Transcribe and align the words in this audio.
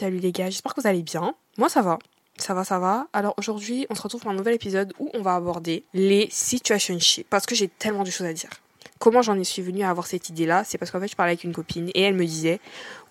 salut 0.00 0.18
les 0.18 0.32
gars, 0.32 0.48
j'espère 0.48 0.74
que 0.74 0.80
vous 0.80 0.86
allez 0.86 1.02
bien. 1.02 1.34
Moi 1.58 1.68
ça 1.68 1.82
va, 1.82 1.98
ça 2.38 2.54
va, 2.54 2.64
ça 2.64 2.78
va. 2.78 3.08
Alors 3.12 3.34
aujourd'hui, 3.36 3.86
on 3.90 3.94
se 3.94 4.00
retrouve 4.00 4.22
pour 4.22 4.30
un 4.30 4.34
nouvel 4.34 4.54
épisode 4.54 4.94
où 4.98 5.10
on 5.12 5.20
va 5.20 5.34
aborder 5.34 5.84
les 5.92 6.26
situationships 6.30 7.26
parce 7.28 7.44
que 7.44 7.54
j'ai 7.54 7.68
tellement 7.68 8.02
de 8.02 8.10
choses 8.10 8.26
à 8.26 8.32
dire. 8.32 8.48
Comment 8.98 9.20
j'en 9.20 9.42
suis 9.44 9.60
venue 9.60 9.82
à 9.82 9.90
avoir 9.90 10.06
cette 10.06 10.30
idée-là? 10.30 10.64
C'est 10.64 10.78
parce 10.78 10.90
qu'en 10.90 11.00
fait, 11.00 11.08
je 11.08 11.16
parlais 11.16 11.32
avec 11.32 11.44
une 11.44 11.52
copine 11.52 11.90
et 11.94 12.00
elle 12.00 12.14
me 12.14 12.24
disait 12.24 12.60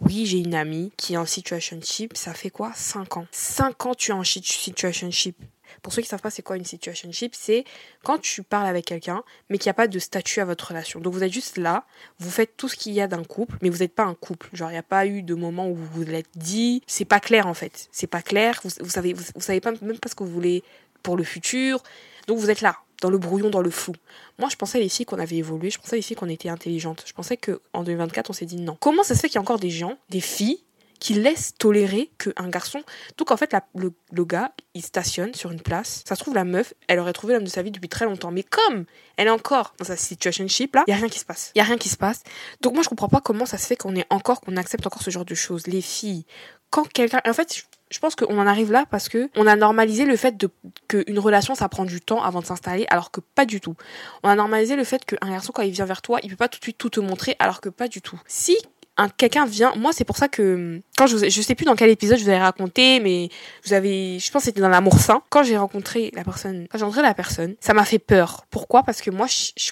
Oui, 0.01 0.25
j'ai 0.25 0.39
une 0.39 0.55
amie 0.55 0.91
qui 0.97 1.13
est 1.13 1.17
en 1.17 1.27
situationship. 1.27 2.17
Ça 2.17 2.33
fait 2.33 2.49
quoi? 2.49 2.71
5 2.73 3.17
ans. 3.17 3.27
5 3.31 3.85
ans, 3.85 3.93
tu 3.93 4.09
es 4.09 4.13
en 4.15 4.23
situationship. 4.23 5.35
Pour 5.81 5.93
ceux 5.93 6.01
qui 6.01 6.07
savent 6.07 6.21
pas 6.21 6.29
c'est 6.29 6.41
quoi 6.41 6.57
une 6.57 6.65
situationship, 6.65 7.35
c'est 7.35 7.65
quand 8.03 8.19
tu 8.19 8.43
parles 8.43 8.67
avec 8.67 8.85
quelqu'un, 8.85 9.23
mais 9.49 9.57
qu'il 9.57 9.67
n'y 9.67 9.71
a 9.71 9.75
pas 9.75 9.87
de 9.87 9.99
statut 9.99 10.39
à 10.41 10.45
votre 10.45 10.67
relation. 10.67 10.99
Donc 10.99 11.13
vous 11.13 11.23
êtes 11.23 11.33
juste 11.33 11.57
là, 11.57 11.85
vous 12.19 12.29
faites 12.29 12.57
tout 12.57 12.67
ce 12.67 12.75
qu'il 12.75 12.93
y 12.93 13.01
a 13.01 13.07
d'un 13.07 13.23
couple, 13.23 13.57
mais 13.61 13.69
vous 13.69 13.79
n'êtes 13.79 13.95
pas 13.95 14.03
un 14.05 14.15
couple. 14.15 14.49
Genre 14.53 14.69
il 14.69 14.73
n'y 14.73 14.79
a 14.79 14.83
pas 14.83 15.05
eu 15.05 15.23
de 15.23 15.35
moment 15.35 15.69
où 15.69 15.75
vous 15.75 15.85
vous 15.85 16.03
l'êtes 16.03 16.29
dit. 16.35 16.81
C'est 16.87 17.05
pas 17.05 17.19
clair 17.19 17.47
en 17.47 17.53
fait. 17.53 17.89
C'est 17.91 18.07
pas 18.07 18.21
clair. 18.21 18.59
Vous, 18.63 18.69
vous 18.79 18.89
savez, 18.89 19.13
vous, 19.13 19.23
savez 19.39 19.61
pas 19.61 19.71
même 19.81 19.99
pas 19.99 20.09
ce 20.09 20.15
que 20.15 20.23
vous 20.23 20.31
voulez 20.31 20.63
pour 21.03 21.17
le 21.17 21.23
futur. 21.23 21.81
Donc 22.27 22.37
vous 22.37 22.49
êtes 22.49 22.61
là, 22.61 22.77
dans 23.01 23.09
le 23.09 23.17
brouillon, 23.17 23.49
dans 23.49 23.61
le 23.61 23.69
flou. 23.69 23.93
Moi, 24.37 24.49
je 24.49 24.55
pensais 24.55 24.87
filles 24.87 25.05
qu'on 25.05 25.19
avait 25.19 25.37
évolué, 25.37 25.69
je 25.69 25.79
pensais 25.79 26.01
filles 26.01 26.15
qu'on 26.15 26.29
était 26.29 26.49
intelligentes. 26.49 27.03
Je 27.05 27.13
pensais 27.13 27.37
que 27.37 27.61
en 27.73 27.83
2024, 27.83 28.29
on 28.29 28.33
s'est 28.33 28.45
dit 28.45 28.57
non. 28.57 28.77
Comment 28.79 29.03
ça 29.03 29.15
se 29.15 29.21
fait 29.21 29.27
qu'il 29.27 29.35
y 29.35 29.39
a 29.39 29.41
encore 29.41 29.59
des 29.59 29.69
gens, 29.69 29.97
des 30.09 30.21
filles 30.21 30.59
qui 30.99 31.13
laisse 31.13 31.53
tolérer 31.57 32.11
qu'un 32.17 32.49
garçon. 32.49 32.81
Donc 33.17 33.31
en 33.31 33.37
fait, 33.37 33.55
le, 33.75 33.93
le, 34.11 34.25
gars, 34.25 34.51
il 34.73 34.83
stationne 34.83 35.33
sur 35.33 35.51
une 35.51 35.61
place. 35.61 36.03
Ça 36.07 36.15
se 36.15 36.21
trouve, 36.21 36.35
la 36.35 36.43
meuf, 36.43 36.73
elle 36.87 36.99
aurait 36.99 37.13
trouvé 37.13 37.33
l'homme 37.33 37.43
de 37.43 37.49
sa 37.49 37.61
vie 37.61 37.71
depuis 37.71 37.89
très 37.89 38.05
longtemps. 38.05 38.31
Mais 38.31 38.43
comme 38.43 38.85
elle 39.17 39.27
est 39.27 39.31
encore 39.31 39.73
dans 39.77 39.85
sa 39.85 39.95
situationship 39.95 40.75
là, 40.75 40.83
il 40.87 40.91
y 40.91 40.93
a 40.93 40.97
rien 40.97 41.09
qui 41.09 41.19
se 41.19 41.25
passe. 41.25 41.51
Il 41.55 41.59
y 41.59 41.61
a 41.61 41.65
rien 41.65 41.77
qui 41.77 41.89
se 41.89 41.97
passe. 41.97 42.23
Donc 42.61 42.73
moi, 42.73 42.83
je 42.83 42.89
comprends 42.89 43.09
pas 43.09 43.21
comment 43.21 43.45
ça 43.45 43.57
se 43.57 43.65
fait 43.65 43.75
qu'on 43.75 43.95
est 43.95 44.05
encore, 44.09 44.41
qu'on 44.41 44.57
accepte 44.57 44.85
encore 44.85 45.01
ce 45.01 45.09
genre 45.09 45.25
de 45.25 45.35
choses. 45.35 45.67
Les 45.67 45.81
filles, 45.81 46.25
quand 46.69 46.87
quelqu'un, 46.87 47.21
en 47.25 47.33
fait, 47.33 47.65
je 47.89 47.99
pense 47.99 48.15
qu'on 48.15 48.37
en 48.37 48.47
arrive 48.47 48.71
là 48.71 48.85
parce 48.89 49.09
que 49.09 49.29
on 49.35 49.47
a 49.47 49.55
normalisé 49.55 50.05
le 50.05 50.15
fait 50.15 50.35
qu'une 50.87 51.19
relation 51.19 51.55
ça 51.55 51.67
prend 51.69 51.85
du 51.85 52.01
temps 52.01 52.21
avant 52.21 52.41
de 52.41 52.45
s'installer 52.45 52.85
alors 52.89 53.11
que 53.11 53.19
pas 53.19 53.45
du 53.45 53.59
tout. 53.61 53.75
On 54.23 54.29
a 54.29 54.35
normalisé 54.35 54.75
le 54.75 54.83
fait 54.83 55.03
qu'un 55.05 55.29
garçon 55.29 55.51
quand 55.53 55.63
il 55.63 55.71
vient 55.71 55.85
vers 55.85 56.01
toi, 56.01 56.19
il 56.23 56.29
peut 56.29 56.35
pas 56.35 56.49
tout 56.49 56.59
de 56.59 56.63
suite 56.63 56.77
tout 56.77 56.89
te 56.89 56.99
montrer 56.99 57.35
alors 57.39 57.61
que 57.61 57.69
pas 57.69 57.87
du 57.87 58.01
tout. 58.01 58.19
Si 58.27 58.57
quelqu'un 59.07 59.45
vient, 59.45 59.73
moi 59.75 59.91
c'est 59.93 60.03
pour 60.03 60.17
ça 60.17 60.27
que 60.27 60.81
quand 60.97 61.07
je 61.07 61.15
vous, 61.15 61.23
je 61.29 61.41
sais 61.41 61.55
plus 61.55 61.65
dans 61.65 61.75
quel 61.75 61.89
épisode 61.89 62.17
je 62.17 62.23
vous 62.23 62.29
avais 62.29 62.39
raconté, 62.39 62.99
mais 62.99 63.29
vous 63.65 63.73
avez, 63.73 64.19
je 64.19 64.31
pense 64.31 64.43
c'était 64.43 64.61
dans 64.61 64.69
l'amour 64.69 64.99
sain. 64.99 65.21
Quand 65.29 65.43
j'ai 65.43 65.57
rencontré 65.57 66.11
la 66.13 66.23
personne, 66.23 66.67
quand 66.69 66.77
j'ai 66.77 66.83
rencontré 66.83 67.03
la 67.03 67.13
personne, 67.13 67.55
ça 67.59 67.73
m'a 67.73 67.85
fait 67.85 67.99
peur. 67.99 68.45
Pourquoi? 68.49 68.83
Parce 68.83 69.01
que 69.01 69.11
moi, 69.11 69.27
je, 69.27 69.71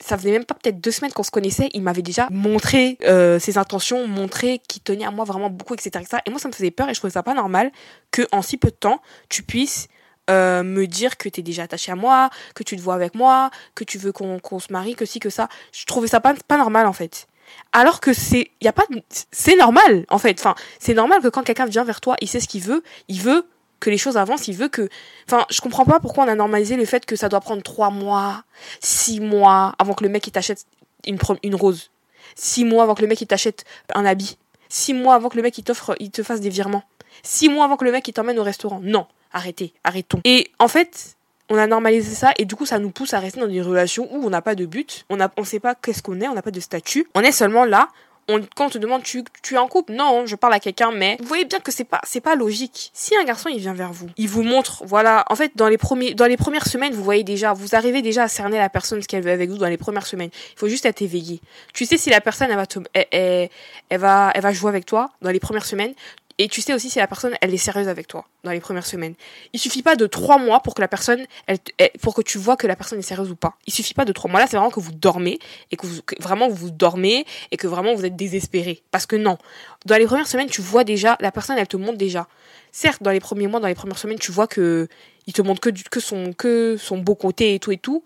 ça 0.00 0.16
faisait 0.16 0.30
même 0.30 0.44
pas 0.44 0.54
peut-être 0.54 0.80
deux 0.80 0.90
semaines 0.90 1.12
qu'on 1.12 1.22
se 1.22 1.30
connaissait, 1.30 1.70
il 1.74 1.82
m'avait 1.82 2.02
déjà 2.02 2.28
montré 2.30 2.98
euh, 3.04 3.38
ses 3.38 3.58
intentions, 3.58 4.06
montré 4.06 4.60
qu'il 4.68 4.82
tenait 4.82 5.04
à 5.04 5.10
moi 5.10 5.24
vraiment 5.24 5.50
beaucoup, 5.50 5.74
etc.. 5.74 6.04
Et 6.26 6.30
moi, 6.30 6.38
ça 6.38 6.48
me 6.48 6.52
faisait 6.52 6.70
peur 6.70 6.88
et 6.88 6.94
je 6.94 7.00
trouvais 7.00 7.12
ça 7.12 7.22
pas 7.22 7.34
normal 7.34 7.72
que 8.10 8.22
en 8.32 8.42
si 8.42 8.56
peu 8.56 8.68
de 8.68 8.76
temps, 8.76 9.00
tu 9.28 9.42
puisses 9.42 9.88
euh, 10.30 10.62
me 10.62 10.86
dire 10.86 11.16
que 11.16 11.28
tu 11.28 11.40
es 11.40 11.42
déjà 11.42 11.64
attaché 11.64 11.90
à 11.90 11.96
moi, 11.96 12.30
que 12.54 12.62
tu 12.62 12.76
te 12.76 12.82
vois 12.82 12.94
avec 12.94 13.14
moi, 13.14 13.50
que 13.74 13.84
tu 13.84 13.98
veux 13.98 14.12
qu'on 14.12 14.58
se 14.58 14.72
marie, 14.72 14.94
que 14.94 15.04
si, 15.04 15.20
que 15.20 15.30
ça. 15.30 15.48
Je 15.72 15.84
trouvais 15.86 16.08
ça 16.08 16.20
pas, 16.20 16.34
pas 16.46 16.58
normal 16.58 16.86
en 16.86 16.92
fait 16.92 17.26
alors 17.72 18.00
que 18.00 18.12
c'est 18.12 18.50
y 18.60 18.68
a 18.68 18.72
pas 18.72 18.84
c'est 19.30 19.56
normal 19.56 20.04
en 20.08 20.18
fait. 20.18 20.38
Enfin 20.38 20.54
c'est 20.78 20.94
normal 20.94 21.20
que 21.22 21.28
quand 21.28 21.42
quelqu'un 21.42 21.66
vient 21.66 21.84
vers 21.84 22.00
toi 22.00 22.16
il 22.20 22.28
sait 22.28 22.40
ce 22.40 22.48
qu'il 22.48 22.62
veut 22.62 22.82
il 23.08 23.20
veut 23.20 23.46
que 23.80 23.90
les 23.90 23.98
choses 23.98 24.16
avancent 24.16 24.48
il 24.48 24.56
veut 24.56 24.68
que 24.68 24.88
enfin 25.26 25.46
je 25.50 25.60
comprends 25.60 25.84
pas 25.84 26.00
pourquoi 26.00 26.24
on 26.24 26.28
a 26.28 26.34
normalisé 26.34 26.76
le 26.76 26.84
fait 26.84 27.06
que 27.06 27.16
ça 27.16 27.28
doit 27.28 27.40
prendre 27.40 27.62
trois 27.62 27.90
mois 27.90 28.44
six 28.80 29.20
mois 29.20 29.74
avant 29.78 29.94
que 29.94 30.04
le 30.04 30.10
mec 30.10 30.26
il 30.26 30.32
t'achète 30.32 30.64
une 31.06 31.18
une 31.42 31.54
rose. 31.54 31.90
Six 32.34 32.64
mois 32.64 32.82
avant 32.84 32.94
que 32.94 33.02
le 33.02 33.08
mec 33.08 33.20
il 33.20 33.26
t'achète 33.26 33.64
un 33.94 34.04
habit. 34.04 34.38
Six 34.68 34.94
mois 34.94 35.14
avant 35.14 35.28
que 35.28 35.36
le 35.36 35.42
mec 35.42 35.56
il 35.58 35.64
t'offre 35.64 35.94
il 36.00 36.10
te 36.10 36.22
fasse 36.22 36.40
des 36.40 36.50
virements. 36.50 36.82
Six 37.22 37.48
mois 37.48 37.64
avant 37.64 37.76
que 37.76 37.84
le 37.84 37.92
mec 37.92 38.06
il 38.06 38.12
t'emmène 38.12 38.38
au 38.38 38.42
restaurant. 38.42 38.80
Non. 38.82 39.06
Arrêtez. 39.32 39.74
Arrêtons. 39.84 40.20
Et 40.24 40.50
en 40.58 40.68
fait 40.68 41.16
on 41.50 41.56
a 41.56 41.66
normalisé 41.66 42.14
ça 42.14 42.32
et 42.38 42.44
du 42.44 42.54
coup 42.56 42.66
ça 42.66 42.78
nous 42.78 42.90
pousse 42.90 43.14
à 43.14 43.20
rester 43.20 43.40
dans 43.40 43.48
une 43.48 43.62
relation 43.62 44.08
où 44.12 44.24
on 44.24 44.30
n'a 44.30 44.42
pas 44.42 44.54
de 44.54 44.66
but, 44.66 45.04
on 45.08 45.16
ne 45.16 45.26
on 45.36 45.44
sait 45.44 45.60
pas 45.60 45.74
qu'est-ce 45.74 46.02
qu'on 46.02 46.20
est, 46.20 46.28
on 46.28 46.34
n'a 46.34 46.42
pas 46.42 46.50
de 46.50 46.60
statut, 46.60 47.06
on 47.14 47.20
est 47.20 47.32
seulement 47.32 47.64
là. 47.64 47.88
On, 48.30 48.42
quand 48.54 48.66
on 48.66 48.68
te 48.68 48.76
demande 48.76 49.02
tu, 49.02 49.24
es 49.52 49.56
en 49.56 49.68
couple, 49.68 49.94
non, 49.94 50.26
je 50.26 50.36
parle 50.36 50.52
à 50.52 50.60
quelqu'un, 50.60 50.90
mais 50.92 51.16
vous 51.18 51.24
voyez 51.26 51.46
bien 51.46 51.60
que 51.60 51.72
c'est 51.72 51.84
pas 51.84 52.02
c'est 52.04 52.20
pas 52.20 52.34
logique. 52.34 52.90
Si 52.92 53.16
un 53.16 53.24
garçon 53.24 53.48
il 53.48 53.58
vient 53.58 53.72
vers 53.72 53.90
vous, 53.90 54.06
il 54.18 54.28
vous 54.28 54.42
montre, 54.42 54.84
voilà, 54.84 55.24
en 55.30 55.34
fait 55.34 55.52
dans 55.56 55.68
les 55.68 55.78
premiers 55.78 56.12
dans 56.12 56.26
les 56.26 56.36
premières 56.36 56.66
semaines 56.66 56.92
vous 56.92 57.02
voyez 57.02 57.24
déjà, 57.24 57.54
vous 57.54 57.74
arrivez 57.74 58.02
déjà 58.02 58.24
à 58.24 58.28
cerner 58.28 58.58
la 58.58 58.68
personne 58.68 59.00
ce 59.00 59.08
qu'elle 59.08 59.24
veut 59.24 59.30
avec 59.30 59.48
vous 59.48 59.56
dans 59.56 59.68
les 59.68 59.78
premières 59.78 60.06
semaines. 60.06 60.28
Il 60.52 60.58
faut 60.58 60.68
juste 60.68 60.84
être 60.84 61.00
éveillé. 61.00 61.40
Tu 61.72 61.86
sais 61.86 61.96
si 61.96 62.10
la 62.10 62.20
personne 62.20 62.54
va 62.54 62.66
te, 62.66 62.78
va 62.80 64.32
elle 64.34 64.42
va 64.42 64.52
jouer 64.52 64.68
avec 64.68 64.84
toi 64.84 65.08
dans 65.22 65.30
les 65.30 65.40
premières 65.40 65.64
semaines? 65.64 65.94
Et 66.40 66.46
tu 66.48 66.60
sais 66.60 66.72
aussi 66.72 66.88
si 66.88 67.00
la 67.00 67.08
personne, 67.08 67.34
elle 67.40 67.52
est 67.52 67.58
sérieuse 67.58 67.88
avec 67.88 68.06
toi 68.06 68.24
dans 68.44 68.52
les 68.52 68.60
premières 68.60 68.86
semaines. 68.86 69.14
Il 69.52 69.58
suffit 69.58 69.82
pas 69.82 69.96
de 69.96 70.06
trois 70.06 70.38
mois 70.38 70.60
pour 70.60 70.74
que 70.74 70.80
la 70.80 70.86
personne, 70.86 71.26
elle, 71.48 71.58
pour 72.00 72.14
que 72.14 72.22
tu 72.22 72.38
vois 72.38 72.56
que 72.56 72.68
la 72.68 72.76
personne 72.76 73.00
est 73.00 73.02
sérieuse 73.02 73.32
ou 73.32 73.36
pas. 73.36 73.56
Il 73.66 73.72
suffit 73.72 73.92
pas 73.92 74.04
de 74.04 74.12
trois 74.12 74.30
mois. 74.30 74.38
Là, 74.38 74.46
c'est 74.48 74.56
vraiment 74.56 74.70
que 74.70 74.78
vous 74.78 74.92
dormez 74.92 75.40
et 75.72 75.76
que, 75.76 75.86
vraiment 76.20 76.48
vous 76.48 76.70
dormez 76.70 77.26
et 77.50 77.56
que 77.56 77.66
vraiment 77.66 77.92
vous 77.94 78.04
êtes 78.04 78.14
désespéré. 78.14 78.82
Parce 78.92 79.04
que 79.04 79.16
non, 79.16 79.36
dans 79.84 79.96
les 79.96 80.06
premières 80.06 80.28
semaines, 80.28 80.48
tu 80.48 80.60
vois 80.60 80.84
déjà 80.84 81.16
la 81.20 81.32
personne, 81.32 81.58
elle 81.58 81.66
te 81.66 81.76
montre 81.76 81.98
déjà. 81.98 82.28
Certes, 82.70 83.02
dans 83.02 83.10
les 83.10 83.20
premiers 83.20 83.48
mois, 83.48 83.58
dans 83.58 83.66
les 83.66 83.74
premières 83.74 83.98
semaines, 83.98 84.20
tu 84.20 84.30
vois 84.30 84.46
que 84.46 84.86
il 85.26 85.32
te 85.32 85.42
montre 85.42 85.60
que 85.60 85.70
que 85.90 86.00
son 86.00 86.32
que 86.32 86.76
son 86.78 86.98
beau 86.98 87.16
côté 87.16 87.54
et 87.54 87.58
tout 87.58 87.72
et 87.72 87.78
tout. 87.78 88.04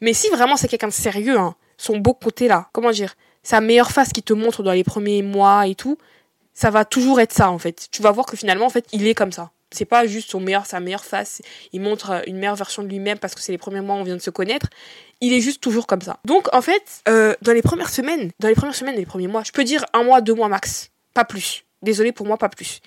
Mais 0.00 0.14
si 0.14 0.30
vraiment 0.30 0.56
c'est 0.56 0.68
quelqu'un 0.68 0.88
de 0.88 0.92
sérieux, 0.92 1.38
hein, 1.38 1.56
son 1.76 1.98
beau 1.98 2.14
côté 2.14 2.48
là, 2.48 2.68
comment 2.72 2.90
dire, 2.90 3.14
sa 3.42 3.60
meilleure 3.60 3.90
face 3.90 4.12
qui 4.12 4.22
te 4.22 4.32
montre 4.32 4.62
dans 4.62 4.72
les 4.72 4.84
premiers 4.84 5.22
mois 5.22 5.66
et 5.66 5.74
tout, 5.74 5.98
ça 6.56 6.70
va 6.70 6.84
toujours 6.84 7.20
être 7.20 7.34
ça 7.34 7.50
en 7.50 7.58
fait. 7.58 7.86
Tu 7.92 8.02
vas 8.02 8.10
voir 8.10 8.26
que 8.26 8.36
finalement 8.36 8.66
en 8.66 8.70
fait 8.70 8.86
il 8.92 9.06
est 9.06 9.14
comme 9.14 9.30
ça. 9.30 9.50
C'est 9.72 9.84
pas 9.84 10.06
juste 10.06 10.30
son 10.30 10.40
meilleur, 10.40 10.64
sa 10.64 10.80
meilleure 10.80 11.04
face. 11.04 11.42
Il 11.72 11.82
montre 11.82 12.10
euh, 12.10 12.20
une 12.26 12.38
meilleure 12.38 12.56
version 12.56 12.82
de 12.82 12.88
lui-même 12.88 13.18
parce 13.18 13.34
que 13.34 13.40
c'est 13.40 13.52
les 13.52 13.58
premiers 13.58 13.80
mois 13.80 13.96
où 13.96 13.98
on 13.98 14.04
vient 14.04 14.16
de 14.16 14.22
se 14.22 14.30
connaître. 14.30 14.68
Il 15.20 15.32
est 15.32 15.40
juste 15.40 15.60
toujours 15.60 15.86
comme 15.86 16.00
ça. 16.00 16.18
Donc 16.24 16.52
en 16.54 16.62
fait, 16.62 17.02
euh, 17.08 17.34
dans 17.42 17.52
les 17.52 17.62
premières 17.62 17.90
semaines, 17.90 18.30
dans 18.38 18.48
les 18.48 18.54
premières 18.54 18.74
semaines, 18.74 18.96
les 18.96 19.06
premiers 19.06 19.26
mois, 19.26 19.42
je 19.44 19.52
peux 19.52 19.64
dire 19.64 19.84
un 19.92 20.02
mois, 20.02 20.22
deux 20.22 20.34
mois 20.34 20.48
max, 20.48 20.90
pas 21.14 21.24
plus. 21.24 21.64
Désolé 21.82 22.12
pour 22.12 22.26
moi, 22.26 22.38
pas 22.38 22.48
plus. 22.48 22.80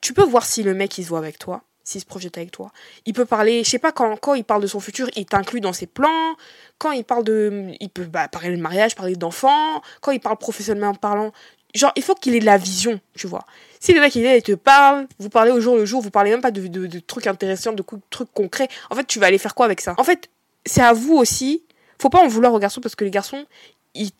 Tu 0.00 0.14
peux 0.14 0.22
voir 0.22 0.46
si 0.46 0.62
le 0.62 0.74
mec 0.74 0.96
il 0.98 1.04
se 1.04 1.08
voit 1.08 1.18
avec 1.18 1.38
toi, 1.38 1.62
s'il 1.82 2.00
se 2.00 2.06
projette 2.06 2.36
avec 2.38 2.52
toi. 2.52 2.70
Il 3.04 3.14
peut 3.14 3.24
parler, 3.24 3.64
je 3.64 3.70
sais 3.70 3.80
pas 3.80 3.90
quand, 3.90 4.16
quand 4.16 4.34
il 4.34 4.44
parle 4.44 4.62
de 4.62 4.68
son 4.68 4.78
futur, 4.78 5.08
il 5.16 5.26
t'inclut 5.26 5.60
dans 5.60 5.72
ses 5.72 5.86
plans. 5.86 6.36
Quand 6.78 6.92
il 6.92 7.02
parle 7.02 7.24
de, 7.24 7.72
il 7.80 7.88
peut 7.88 8.04
bah, 8.04 8.28
parler 8.28 8.54
de 8.54 8.60
mariage, 8.60 8.94
parler 8.94 9.16
d'enfants. 9.16 9.82
Quand 10.02 10.12
il 10.12 10.20
parle 10.20 10.36
professionnellement 10.36 10.94
parlant, 10.94 11.32
genre, 11.74 11.92
il 11.96 12.02
faut 12.02 12.14
qu'il 12.14 12.34
ait 12.34 12.40
de 12.40 12.46
la 12.46 12.58
vision, 12.58 13.00
tu 13.14 13.26
vois. 13.26 13.44
Si 13.80 13.92
le 13.92 14.00
mec 14.00 14.14
il 14.16 14.24
est, 14.24 14.38
il 14.38 14.42
te 14.42 14.52
parle, 14.52 15.06
vous 15.18 15.28
parlez 15.28 15.50
au 15.50 15.60
jour 15.60 15.76
le 15.76 15.84
jour, 15.84 16.02
vous 16.02 16.10
parlez 16.10 16.30
même 16.30 16.40
pas 16.40 16.50
de, 16.50 16.66
de, 16.66 16.86
de 16.86 16.98
trucs 16.98 17.26
intéressants, 17.26 17.72
de 17.72 17.84
trucs 18.10 18.32
concrets. 18.32 18.68
En 18.90 18.96
fait, 18.96 19.06
tu 19.06 19.18
vas 19.18 19.26
aller 19.26 19.38
faire 19.38 19.54
quoi 19.54 19.66
avec 19.66 19.80
ça? 19.80 19.94
En 19.98 20.04
fait, 20.04 20.30
c'est 20.66 20.82
à 20.82 20.92
vous 20.92 21.14
aussi. 21.16 21.62
Faut 22.00 22.10
pas 22.10 22.20
en 22.20 22.28
vouloir 22.28 22.52
aux 22.52 22.58
garçons 22.58 22.80
parce 22.80 22.94
que 22.94 23.04
les 23.04 23.10
garçons, 23.10 23.44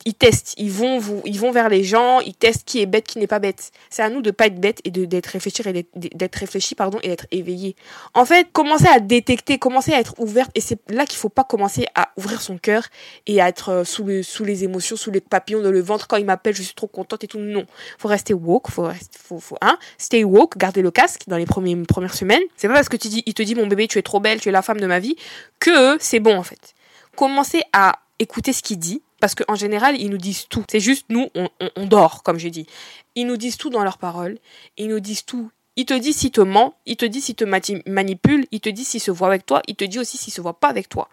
ils, 0.05 0.15
testent, 0.15 0.55
ils 0.57 0.71
vont, 0.71 0.99
vous, 0.99 1.23
ils 1.25 1.39
vont 1.39 1.51
vers 1.53 1.69
les 1.69 1.85
gens, 1.85 2.21
ils 2.21 2.35
testent 2.35 2.65
qui 2.65 2.81
est 2.81 2.87
bête, 2.87 3.07
qui 3.07 3.19
n'est 3.19 3.27
pas 3.27 3.39
bête. 3.39 3.71
C'est 3.91 4.03
à 4.03 4.11
nous 4.11 4.23
de 4.23 4.31
pas 4.31 4.47
être 4.47 4.61
bête 4.61 4.81
et 4.85 4.91
d'être 4.91 5.27
réfléchir 5.27 5.67
et 5.67 5.87
d'être 5.95 6.37
réfléchi 6.37 6.75
pardon 6.75 6.99
et 7.03 7.09
d'être 7.09 7.27
éveillé. 7.31 7.77
En 8.15 8.25
fait, 8.25 8.49
commencer 8.53 8.87
à 8.89 9.01
détecter, 9.01 9.59
commencer 9.59 9.93
à 9.93 10.01
être 10.01 10.15
ouverte 10.19 10.51
et 10.55 10.61
c'est 10.61 10.79
là 10.91 11.07
qu'il 11.07 11.19
faut 11.19 11.29
pas 11.29 11.45
commencer 11.45 11.87
à 11.95 12.11
ouvrir 12.17 12.41
son 12.41 12.59
cœur 12.59 12.85
et 13.27 13.41
à 13.41 13.49
être 13.49 13.69
euh, 13.71 13.85
sous 13.85 14.23
sous 14.23 14.45
les 14.45 14.65
émotions, 14.65 14.97
sous 14.97 15.11
les 15.11 15.21
papillons 15.21 15.63
dans 15.63 15.71
le 15.71 15.81
ventre 15.81 16.09
quand 16.09 16.17
il 16.17 16.25
m'appelle, 16.25 16.55
je 16.55 16.63
suis 16.63 16.75
trop 16.75 16.87
contente 16.87 17.25
et 17.25 17.29
tout. 17.29 17.39
Non, 17.39 17.65
faut 17.99 18.09
rester 18.09 18.35
woke, 18.35 18.71
faut 18.71 18.89
faut, 19.17 19.39
faut 19.39 19.59
hein, 19.61 19.79
stay 19.99 20.25
woke, 20.25 20.57
garder 20.57 20.83
le 20.83 20.91
casque 20.91 21.23
dans 21.29 21.37
les 21.37 21.47
premières 21.47 22.15
semaines. 22.15 22.43
C'est 22.57 22.69
pas 22.69 22.75
parce 22.75 22.89
que 22.89 22.97
tu 22.97 23.09
dis, 23.09 23.23
il 23.27 23.35
te 23.35 23.43
dit 23.43 23.55
mon 23.55 23.67
bébé, 23.67 23.87
tu 23.87 23.99
es 23.99 24.03
trop 24.03 24.21
belle, 24.21 24.41
tu 24.41 24.49
es 24.49 24.53
la 24.53 24.63
femme 24.63 24.81
de 24.81 24.87
ma 24.87 24.99
vie 24.99 25.17
que 25.61 25.97
c'est 26.01 26.21
bon 26.21 26.37
en 26.37 26.43
fait. 26.43 26.75
Commencer 27.17 27.63
à 27.73 27.99
écouter 28.19 28.53
ce 28.53 28.63
qu'il 28.63 28.79
dit 28.79 29.03
parce 29.21 29.35
qu'en 29.35 29.55
général, 29.55 30.01
ils 30.01 30.11
nous 30.11 30.19
disent 30.19 30.47
tout. 30.49 30.65
C'est 30.71 30.81
juste 30.81 31.07
nous, 31.09 31.29
on, 31.35 31.87
dort, 31.87 32.23
comme 32.23 32.39
je 32.39 32.49
dis. 32.49 32.67
Ils 33.15 33.27
nous 33.27 33.37
disent 33.37 33.57
tout 33.57 33.71
dans 33.71 33.85
leurs 33.85 33.99
paroles. 33.99 34.39
Ils 34.77 34.89
nous 34.89 35.01
disent 35.01 35.25
tout. 35.25 35.51
Il 35.77 35.85
te 35.85 35.95
dit 35.95 36.13
s'il 36.13 36.33
te 36.33 36.41
ment, 36.41 36.75
il 36.87 36.97
te 36.97 37.05
dit 37.05 37.21
s'il 37.21 37.37
te 37.37 37.45
manipule, 37.45 38.47
il 38.51 38.61
te 38.61 38.69
dit 38.69 38.85
s'il 38.85 39.01
se 39.01 39.13
voit 39.13 39.29
avec 39.29 39.47
toi, 39.47 39.63
il 39.69 39.77
te 39.77 39.85
dit 39.85 40.01
aussi 40.01 40.19
s'il 40.19 40.33
se 40.33 40.41
voit 40.41 40.59
pas 40.59 40.67
avec 40.67 40.89
toi. 40.89 41.09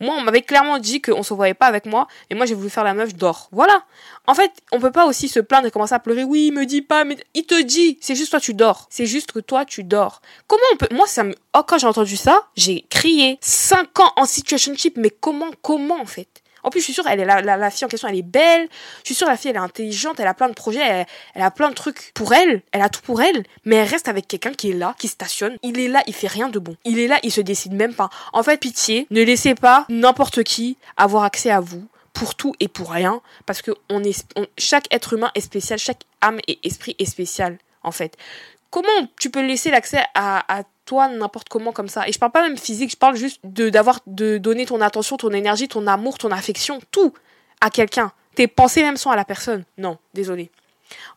Moi, 0.00 0.14
on 0.18 0.22
m'avait 0.22 0.42
clairement 0.42 0.78
dit 0.78 1.00
qu'on 1.00 1.22
se 1.22 1.34
voyait 1.34 1.54
pas 1.54 1.66
avec 1.66 1.86
moi, 1.86 2.08
et 2.28 2.34
moi 2.34 2.46
j'ai 2.46 2.54
voulu 2.54 2.68
faire 2.68 2.84
la 2.84 2.94
meuf, 2.94 3.10
je 3.10 3.14
dors. 3.14 3.48
Voilà. 3.52 3.84
En 4.26 4.34
fait, 4.34 4.52
on 4.72 4.80
peut 4.80 4.90
pas 4.90 5.06
aussi 5.06 5.28
se 5.28 5.38
plaindre 5.40 5.66
et 5.68 5.70
commencer 5.70 5.94
à 5.94 6.00
pleurer. 6.00 6.24
Oui, 6.24 6.46
il 6.48 6.52
me 6.52 6.66
dit 6.66 6.82
pas, 6.82 7.04
mais 7.04 7.16
il 7.34 7.44
te 7.44 7.62
dit. 7.62 7.98
C'est 8.00 8.14
juste 8.16 8.30
toi, 8.30 8.40
tu 8.40 8.54
dors. 8.54 8.86
C'est 8.90 9.06
juste 9.06 9.32
que 9.32 9.38
toi, 9.38 9.64
tu 9.64 9.84
dors. 9.84 10.20
Comment 10.48 10.62
on 10.72 10.76
peut, 10.76 10.88
moi, 10.92 11.06
ça 11.06 11.24
oh, 11.56 11.62
quand 11.66 11.78
j'ai 11.78 11.86
entendu 11.86 12.16
ça, 12.16 12.48
j'ai 12.56 12.82
crié. 12.90 13.38
Cinq 13.40 14.00
ans 14.00 14.12
en 14.16 14.26
situationship, 14.26 14.96
mais 14.96 15.10
comment, 15.10 15.50
comment, 15.62 16.00
en 16.00 16.06
fait? 16.06 16.33
En 16.64 16.70
plus, 16.70 16.80
je 16.80 16.84
suis 16.84 16.92
sûre, 16.94 17.06
elle 17.06 17.20
est 17.20 17.24
la, 17.24 17.42
la, 17.42 17.70
fille 17.70 17.84
en 17.84 17.88
question, 17.88 18.08
elle 18.08 18.16
est 18.16 18.22
belle. 18.22 18.68
Je 19.02 19.06
suis 19.06 19.14
sûre, 19.14 19.28
la 19.28 19.36
fille, 19.36 19.50
elle 19.50 19.56
est 19.56 19.60
intelligente, 19.60 20.18
elle 20.18 20.26
a 20.26 20.34
plein 20.34 20.48
de 20.48 20.54
projets, 20.54 21.06
elle, 21.34 21.42
a 21.42 21.50
plein 21.50 21.68
de 21.68 21.74
trucs 21.74 22.12
pour 22.14 22.32
elle, 22.32 22.62
elle 22.72 22.82
a 22.82 22.88
tout 22.88 23.02
pour 23.02 23.22
elle, 23.22 23.44
mais 23.64 23.76
elle 23.76 23.88
reste 23.88 24.08
avec 24.08 24.26
quelqu'un 24.26 24.52
qui 24.52 24.70
est 24.70 24.74
là, 24.74 24.94
qui 24.98 25.08
stationne. 25.08 25.56
Il 25.62 25.78
est 25.78 25.88
là, 25.88 26.02
il 26.06 26.14
fait 26.14 26.26
rien 26.26 26.48
de 26.48 26.58
bon. 26.58 26.76
Il 26.84 26.98
est 26.98 27.06
là, 27.06 27.18
il 27.22 27.30
se 27.30 27.40
décide 27.40 27.74
même 27.74 27.94
pas. 27.94 28.10
En 28.32 28.42
fait, 28.42 28.58
pitié, 28.58 29.06
ne 29.10 29.22
laissez 29.22 29.54
pas 29.54 29.86
n'importe 29.88 30.42
qui 30.42 30.76
avoir 30.96 31.24
accès 31.24 31.50
à 31.50 31.60
vous 31.60 31.86
pour 32.12 32.34
tout 32.34 32.54
et 32.60 32.68
pour 32.68 32.92
rien, 32.92 33.20
parce 33.44 33.60
que 33.60 33.72
est, 33.90 34.26
chaque 34.56 34.92
être 34.92 35.14
humain 35.14 35.30
est 35.34 35.40
spécial, 35.40 35.78
chaque 35.78 36.02
âme 36.20 36.38
et 36.46 36.58
esprit 36.62 36.94
est 36.98 37.06
spécial, 37.06 37.58
en 37.82 37.90
fait 37.90 38.16
comment 38.74 39.08
tu 39.20 39.30
peux 39.30 39.46
laisser 39.46 39.70
l'accès 39.70 40.02
à, 40.14 40.58
à 40.58 40.64
toi 40.84 41.08
n'importe 41.08 41.48
comment 41.48 41.72
comme 41.72 41.88
ça 41.88 42.08
Et 42.08 42.12
je 42.12 42.18
parle 42.18 42.32
pas 42.32 42.42
même 42.42 42.58
physique, 42.58 42.90
je 42.90 42.96
parle 42.96 43.16
juste 43.16 43.40
de 43.44 43.68
d'avoir 43.68 44.00
de 44.06 44.38
donner 44.38 44.66
ton 44.66 44.80
attention, 44.80 45.16
ton 45.16 45.30
énergie, 45.30 45.68
ton 45.68 45.86
amour, 45.86 46.18
ton 46.18 46.30
affection, 46.30 46.80
tout 46.90 47.12
à 47.60 47.70
quelqu'un. 47.70 48.12
Tes 48.34 48.48
pensées 48.48 48.82
même 48.82 48.96
sont 48.96 49.10
à 49.10 49.16
la 49.16 49.24
personne. 49.24 49.64
Non, 49.78 49.98
désolé. 50.12 50.50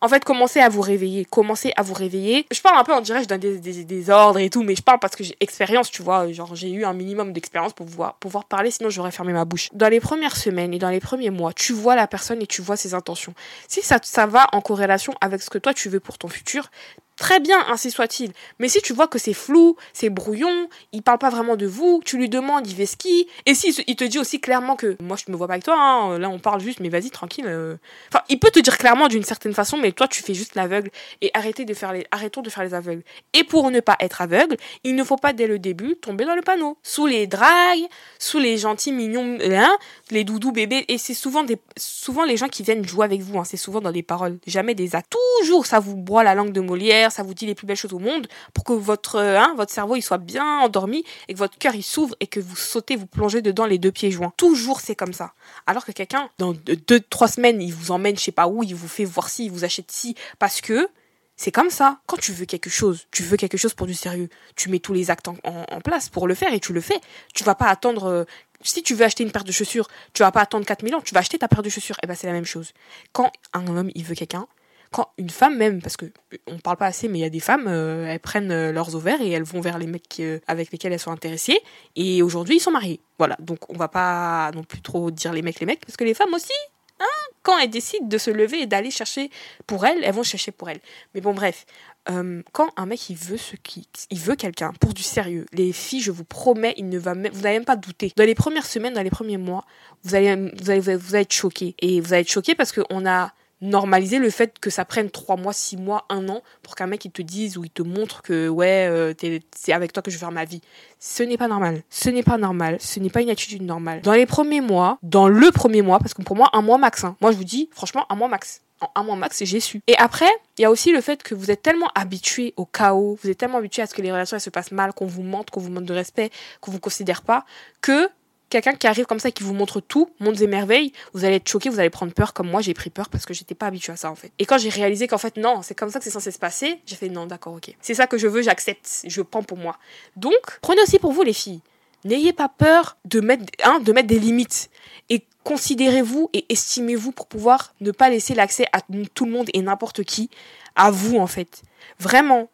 En 0.02 0.08
fait, 0.08 0.24
commencez 0.24 0.60
à 0.60 0.70
vous 0.70 0.82
réveiller. 0.82 1.26
Commencez 1.26 1.74
à 1.76 1.82
vous 1.82 1.94
réveiller. 1.94 2.46
Je 2.52 2.62
parle 2.62 2.78
un 2.78 2.84
peu 2.84 2.94
en 2.94 3.02
direct, 3.02 3.26
je 3.26 3.30
donne 3.30 3.40
des, 3.40 3.84
des, 3.84 4.10
ordres 4.10 4.40
et 4.40 4.50
tout, 4.50 4.64
mais 4.64 4.76
je 4.76 4.82
parle 4.82 5.00
parce 5.00 5.16
que 5.16 5.24
j'ai 5.24 5.36
expérience, 5.40 5.92
tu 5.92 6.02
vois. 6.02 6.32
Genre, 6.32 6.56
j'ai 6.56 6.72
eu 6.72 6.86
un 6.86 6.94
minimum 6.94 7.34
d'expérience 7.34 7.74
pour 7.74 7.86
pouvoir, 7.86 8.16
pouvoir 8.16 8.46
parler, 8.46 8.72
sinon 8.72 8.90
j'aurais 8.90 9.12
fermé 9.12 9.34
ma 9.34 9.46
bouche. 9.46 9.70
Dans 9.74 9.90
les 9.90 10.00
premières 10.00 10.38
semaines 10.38 10.74
et 10.74 10.80
dans 10.80 10.90
les 10.90 11.00
premiers 11.00 11.30
mois, 11.30 11.54
tu 11.54 11.74
vois 11.74 11.96
la 11.96 12.08
personne 12.08 12.42
et 12.42 12.48
tu 12.48 12.62
vois 12.62 12.78
ses 12.78 12.94
intentions. 12.94 13.34
Si 13.68 13.82
ça, 13.82 14.00
ça 14.04 14.26
va 14.26 14.48
en 14.54 14.62
corrélation 14.62 15.14
avec 15.22 15.42
ce 15.42 15.50
que 15.50 15.58
toi 15.58 15.74
tu 15.74 15.90
veux 15.90 16.00
pour 16.00 16.18
ton 16.18 16.28
futur, 16.28 16.70
Très 17.18 17.40
bien, 17.40 17.66
ainsi 17.68 17.90
soit-il. 17.90 18.32
Mais 18.60 18.70
si 18.70 18.80
tu 18.80 18.94
vois 18.94 19.08
que 19.08 19.18
c'est 19.18 19.34
flou, 19.34 19.76
c'est 19.92 20.12
brouillon, 20.12 20.70
il 20.92 21.02
parle 21.02 21.18
pas 21.18 21.32
vraiment 21.32 21.56
de 21.56 21.66
vous, 21.66 22.00
tu 22.06 22.16
lui 22.16 22.30
demandes, 22.30 22.68
il 22.68 22.76
fait 22.76 22.86
ski, 22.86 23.28
et 23.48 23.56
si 23.56 23.70
il 23.88 23.96
te 23.96 24.04
dit 24.04 24.20
aussi 24.20 24.40
clairement 24.40 24.76
que 24.76 24.96
moi 25.02 25.18
je 25.18 25.32
me 25.32 25.36
vois 25.36 25.48
pas 25.48 25.54
avec 25.54 25.64
toi, 25.64 25.76
hein, 25.80 26.20
là 26.20 26.30
on 26.30 26.38
parle 26.38 26.62
juste, 26.62 26.80
mais 26.80 26.90
vas-y 26.90 27.10
tranquille. 27.10 27.46
Euh. 27.48 27.78
Enfin, 28.10 28.24
il 28.30 28.38
peut 28.40 28.52
te 28.52 28.60
dire 28.60 28.78
clairement 28.78 29.08
d'une 29.08 29.24
certaine 29.24 29.56
façon, 29.56 29.78
mais 29.78 29.94
toi 29.94 30.08
tu 30.08 30.22
fais 30.22 30.36
juste 30.36 30.54
l'aveugle 30.54 30.92
et 31.22 31.32
arrêtez 31.34 31.66
de 31.66 31.74
faire 31.74 31.92
les, 31.92 32.06
arrêtons 32.12 32.44
de 32.44 32.52
faire 32.52 32.64
les 32.64 32.76
aveugles. 32.76 33.02
Et 33.34 33.44
pour 33.44 33.72
ne 33.72 33.80
pas 33.80 33.96
être 34.00 34.22
aveugle, 34.22 34.56
il 34.84 34.94
ne 34.94 35.04
faut 35.04 35.18
pas 35.18 35.34
dès 35.34 35.48
le 35.48 35.58
début 35.58 35.96
tomber 35.96 36.24
dans 36.24 36.36
le 36.36 36.44
panneau, 36.44 36.78
sous 36.84 37.08
les 37.08 37.26
dragues, 37.26 37.88
sous 38.20 38.38
les 38.38 38.60
gentils 38.60 38.92
mignons, 38.92 39.40
hein, 39.42 39.76
les 40.12 40.24
doudous 40.24 40.52
bébés, 40.52 40.86
et 40.88 41.00
c'est 41.00 41.16
souvent 41.16 41.44
des, 41.44 41.58
souvent 41.78 42.26
les 42.26 42.38
gens 42.38 42.48
qui 42.48 42.62
viennent 42.62 42.88
jouer 42.88 43.06
avec 43.06 43.22
vous, 43.22 43.40
hein, 43.40 43.44
c'est 43.44 43.58
souvent 43.58 43.82
dans 43.82 43.90
les 43.90 44.04
paroles, 44.04 44.38
jamais 44.46 44.76
des 44.76 44.96
actes. 44.96 45.16
Toujours 45.40 45.66
ça 45.66 45.80
vous 45.80 45.96
broie 45.96 46.24
la 46.24 46.36
langue 46.36 46.52
de 46.52 46.62
Molière 46.62 47.07
ça 47.10 47.24
vous 47.24 47.34
dit 47.34 47.46
les 47.46 47.56
plus 47.56 47.68
belles 47.68 47.78
choses 47.78 47.94
au 47.94 48.00
monde, 48.00 48.28
pour 48.54 48.64
que 48.64 48.74
votre, 48.74 49.16
euh, 49.16 49.40
hein, 49.40 49.54
votre 49.58 49.72
cerveau 49.72 49.96
il 49.96 50.02
soit 50.02 50.18
bien 50.18 50.60
endormi 50.60 51.04
et 51.28 51.34
que 51.34 51.40
votre 51.40 51.58
cœur 51.58 51.76
il 51.76 51.84
s'ouvre 51.84 52.16
et 52.20 52.28
que 52.28 52.40
vous 52.40 52.56
sautez, 52.56 52.96
vous 52.96 53.08
plongez 53.08 53.42
dedans 53.42 53.66
les 53.66 53.78
deux 53.78 53.92
pieds 53.92 54.12
joints. 54.12 54.34
Toujours 54.38 54.82
c'est 54.82 54.96
comme 54.96 55.14
ça. 55.14 55.34
Alors 55.66 55.86
que 55.86 55.92
quelqu'un, 55.92 56.30
dans 56.38 56.54
deux, 56.54 57.00
trois 57.00 57.28
semaines, 57.28 57.62
il 57.62 57.74
vous 57.74 57.92
emmène 57.92 58.18
je 58.18 58.24
sais 58.24 58.32
pas 58.32 58.48
où, 58.48 58.64
il 58.64 58.76
vous 58.76 58.88
fait 58.88 59.06
voir 59.06 59.30
ci, 59.30 59.46
il 59.46 59.52
vous 59.52 59.64
achète 59.64 59.92
ci, 59.92 60.16
parce 60.40 60.62
que 60.62 60.90
c'est 61.38 61.52
comme 61.52 61.70
ça. 61.70 62.00
Quand 62.08 62.18
tu 62.18 62.32
veux 62.32 62.46
quelque 62.46 62.70
chose, 62.70 63.06
tu 63.12 63.22
veux 63.22 63.38
quelque 63.38 63.58
chose 63.58 63.76
pour 63.76 63.86
du 63.86 63.94
sérieux. 63.94 64.28
Tu 64.56 64.70
mets 64.70 64.80
tous 64.80 64.94
les 64.94 65.12
actes 65.12 65.28
en, 65.28 65.82
place 65.82 66.10
pour 66.10 66.28
le 66.28 66.34
faire 66.34 66.52
et 66.52 66.60
tu 66.60 66.74
le 66.74 66.82
fais. 66.82 67.00
Tu 67.36 67.44
vas 67.44 67.54
pas 67.54 67.68
attendre. 67.68 68.06
Euh, 68.06 68.24
si 68.64 68.82
tu 68.82 68.96
veux 68.96 69.06
acheter 69.06 69.24
une 69.24 69.32
paire 69.32 69.44
de 69.44 69.52
chaussures, 69.52 69.88
tu 70.14 70.24
vas 70.24 70.32
pas 70.32 70.42
attendre 70.42 70.66
4000 70.66 70.96
ans. 70.96 71.02
Tu 71.02 71.14
vas 71.14 71.20
acheter 71.20 71.38
ta 71.38 71.48
paire 71.48 71.62
de 71.62 71.70
chaussures. 71.70 71.96
Et 71.98 72.00
eh 72.04 72.08
ben 72.08 72.16
c'est 72.16 72.26
la 72.26 72.34
même 72.34 72.46
chose. 72.46 72.74
Quand 73.14 73.32
un 73.54 73.68
homme 73.68 73.92
il 73.94 74.04
veut 74.04 74.16
quelqu'un, 74.16 74.48
quand 74.92 75.12
une 75.18 75.30
femme 75.30 75.58
même, 75.58 75.82
parce 75.82 75.98
que 75.98 76.06
on 76.48 76.60
parle 76.60 76.78
pas 76.78 76.86
assez, 76.86 77.08
mais 77.08 77.20
il 77.20 77.22
y 77.22 77.26
a 77.26 77.30
des 77.30 77.40
femmes, 77.40 77.68
euh, 77.68 78.08
elles 78.08 78.20
prennent 78.20 78.52
euh, 78.52 78.72
leurs 78.72 78.96
ovaires 78.96 79.22
et 79.22 79.30
elles 79.30 79.44
vont 79.44 79.62
vers 79.62 79.78
les 79.78 79.88
mecs 79.88 80.20
euh, 80.20 80.40
avec 80.48 80.72
lesquels 80.72 80.94
elles 80.94 81.00
sont 81.00 81.12
intéressées. 81.12 81.60
Et 81.96 82.22
aujourd'hui, 82.22 82.58
ils 82.58 82.60
sont 82.60 82.72
mariés. 82.72 83.00
Voilà. 83.18 83.36
Donc 83.40 83.70
on 83.70 83.78
va 83.78 83.88
pas 83.88 84.52
non 84.54 84.64
plus 84.64 84.82
trop 84.82 85.12
dire 85.12 85.34
les 85.34 85.42
mecs, 85.42 85.60
les 85.60 85.66
mecs, 85.66 85.86
parce 85.86 85.98
que 85.98 86.04
les 86.04 86.14
femmes 86.14 86.34
aussi, 86.34 86.54
hein, 87.00 87.06
quand 87.44 87.58
elles 87.58 87.70
décident 87.70 88.08
de 88.08 88.18
se 88.18 88.32
lever 88.32 88.62
et 88.62 88.66
d'aller 88.66 88.92
chercher 88.92 89.30
pour 89.66 89.86
elles, 89.86 90.04
elles 90.04 90.14
vont 90.14 90.24
chercher 90.24 90.52
pour 90.52 90.70
elles. 90.70 90.82
Mais 91.14 91.22
bon, 91.22 91.34
bref. 91.34 91.66
quand 92.06 92.70
un 92.78 92.86
mec 92.86 93.10
il 93.10 93.18
veut 93.18 93.38
ce 93.38 93.58
qui, 93.58 93.88
veut 94.14 94.36
quelqu'un 94.36 94.72
pour 94.80 94.94
du 94.94 95.04
sérieux, 95.04 95.46
les 95.52 95.74
filles, 95.74 96.02
je 96.02 96.12
vous 96.12 96.24
promets, 96.24 96.74
il 96.78 96.88
ne 96.88 96.98
va 96.98 97.14
vous 97.14 97.42
n'allez 97.42 97.58
même 97.58 97.66
pas 97.66 97.76
douter. 97.76 98.14
Dans 98.16 98.26
les 98.26 98.36
premières 98.36 98.66
semaines, 98.66 98.94
dans 98.94 99.04
les 99.04 99.10
premiers 99.10 99.38
mois, 99.38 99.66
vous 100.04 100.16
allez, 100.16 100.34
vous 100.36 100.70
allez, 100.70 100.80
vous 100.80 101.16
allez 101.16 101.24
être 101.24 101.34
choqués. 101.34 101.76
Et 101.80 102.00
vous 102.00 102.14
allez 102.14 102.22
être 102.22 102.32
choqués 102.32 102.56
parce 102.56 102.72
qu'on 102.72 103.06
a 103.06 103.34
normaliser 103.62 104.20
le 104.20 104.30
fait 104.30 104.60
que 104.60 104.70
ça 104.70 104.86
prenne 104.86 105.10
trois 105.10 105.36
mois, 105.36 105.54
six 105.54 105.78
mois, 105.78 106.06
un 106.10 106.30
an 106.30 106.42
pour 106.62 106.76
qu'un 106.76 106.88
mec 106.88 107.04
il 107.06 107.12
te 107.12 107.22
dise 107.22 107.58
ou 107.58 107.64
il 107.64 107.72
te 107.72 107.82
montre 107.82 108.22
que 108.22 108.48
ouais 108.48 108.88
euh, 108.90 109.14
c'est 109.56 109.74
avec 109.74 109.94
toi 109.94 110.04
que 110.04 110.12
je 110.12 110.16
vais 110.16 110.20
faire 110.20 110.32
ma 110.32 110.46
vie. 110.46 110.62
Ce 111.00 111.24
n'est 111.24 111.38
pas 111.38 111.48
normal. 111.48 111.84
Ce 111.90 112.10
n'est 112.10 112.24
pas 112.24 112.38
normal. 112.38 112.78
Ce 112.80 113.00
n'est 113.00 113.10
pas 113.10 113.22
une 113.22 113.30
attitude 113.30 113.62
normale. 113.62 114.02
Dans 114.02 114.14
les 114.14 114.26
premiers 114.26 114.62
mois, 114.62 114.98
dans 115.04 115.28
le 115.28 115.52
premier 115.52 115.82
mois, 115.82 116.00
parce 116.00 116.14
que 116.14 116.22
pour 116.22 116.36
moi 116.36 116.50
un 116.54 116.62
mois 116.62 116.78
max. 116.78 117.04
Hein. 117.04 117.16
Moi 117.22 117.32
je 117.32 117.38
vous 117.38 117.44
dis 117.44 117.70
franchement 117.72 118.06
un 118.10 118.16
mois 118.16 118.28
max. 118.28 118.62
Un 118.94 119.02
mois 119.02 119.16
max, 119.16 119.44
j'ai 119.44 119.60
su. 119.60 119.82
Et 119.88 119.98
après, 119.98 120.30
il 120.58 120.62
y 120.62 120.66
a 120.66 120.70
aussi 120.70 120.92
le 120.92 121.02
fait 121.02 121.24
que 121.24 121.34
vous 121.34 121.50
êtes 121.50 121.64
tellement 121.64 121.90
habitué 121.96 122.54
au 122.58 122.66
chaos, 122.66 123.18
vous 123.24 123.30
êtes 123.32 123.40
tellement 123.40 123.58
habitué 123.58 123.82
à 123.82 123.88
ce 123.88 123.96
que 123.96 124.04
les 124.04 124.12
relations 124.12 124.38
elles 124.38 124.42
se 124.42 124.52
passent 124.52 124.72
mal, 124.72 124.94
qu'on 124.94 125.08
vous 125.08 125.24
mente, 125.24 125.50
qu'on 125.50 125.62
vous 125.62 125.72
manque 125.72 125.86
de 125.86 125.96
respect, 125.96 126.30
qu'on 126.62 126.70
vous 126.70 126.80
considère 126.80 127.24
pas, 127.24 127.44
que 127.82 128.08
quelqu'un 128.50 128.74
qui 128.74 128.88
arrive 128.88 129.06
comme 129.06 129.20
ça 129.20 129.32
qui 129.32 129.44
vous 129.44 129.54
montre 129.54 129.80
tout, 129.80 130.10
mondes 130.20 130.42
et 130.42 130.48
merveilles, 130.48 130.92
vous 131.14 131.26
allez 131.26 131.36
être 131.36 131.48
choqué, 131.48 131.70
vous 131.70 131.80
allez 131.80 131.90
prendre 131.90 132.14
peur 132.14 132.34
comme 132.34 132.50
moi 132.50 132.62
j'ai 132.62 132.74
pris 132.74 132.90
peur 132.90 133.10
parce 133.10 133.26
que 133.26 133.34
j'étais 133.34 133.56
pas 133.56 133.68
habituée 133.68 133.94
à 133.94 133.98
ça 133.98 134.12
en 134.12 134.16
fait. 134.16 134.32
Et 134.40 134.46
quand 134.46 134.58
j'ai 134.58 134.70
réalisé 134.70 135.08
qu'en 135.08 135.18
fait 135.18 135.38
non, 135.38 135.62
c'est 135.62 135.76
comme 135.76 135.90
ça 135.90 136.00
que 136.00 136.06
c'est 136.06 136.12
censé 136.12 136.32
se 136.32 136.40
passer, 136.40 136.80
j'ai 136.86 136.96
fait 136.96 137.10
non, 137.10 137.26
d'accord, 137.26 137.54
OK. 137.54 137.76
C'est 137.82 137.94
ça 137.94 138.08
que 138.08 138.18
je 138.18 138.28
veux, 138.28 138.42
j'accepte, 138.42 139.04
je 139.06 139.22
prends 139.22 139.44
pour 139.44 139.58
moi. 139.58 139.78
Donc, 140.16 140.60
prenez 140.62 140.82
aussi 140.82 141.00
pour 141.00 141.12
vous 141.12 141.24
les 141.24 141.34
filles. 141.34 141.62
N'ayez 142.06 142.32
pas 142.32 142.48
peur 142.48 142.98
de 143.06 143.20
mettre 143.20 143.44
de 143.82 143.92
mettre 143.92 144.08
des 144.08 144.20
limites 144.20 144.70
et 145.10 145.26
considérez-vous 145.44 146.30
et 146.34 146.46
estimez-vous 146.50 147.12
pour 147.12 147.28
pouvoir 147.28 147.74
ne 147.82 147.92
pas 147.92 148.10
laisser 148.10 148.36
l'accès 148.36 148.66
à 148.72 148.82
tout 149.14 149.26
le 149.26 149.32
monde 149.32 149.50
et 149.54 149.62
n'importe 149.62 150.04
qui 150.04 150.30
à 150.76 150.92
vous 150.92 151.18
en 151.18 151.28
fait. 151.28 151.64
Vraiment, 152.00 152.50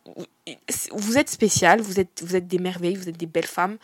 vous 0.91 1.17
êtes 1.17 1.29
spécial, 1.29 1.81
vous 1.81 1.99
êtes 1.99 2.23
vous 2.23 2.35
êtes 2.35 2.47
des 2.47 2.59
merveilles, 2.59 2.95
vous 2.95 3.09
êtes 3.09 3.17
des 3.17 3.25
belles 3.25 3.45
femmes 3.45 3.77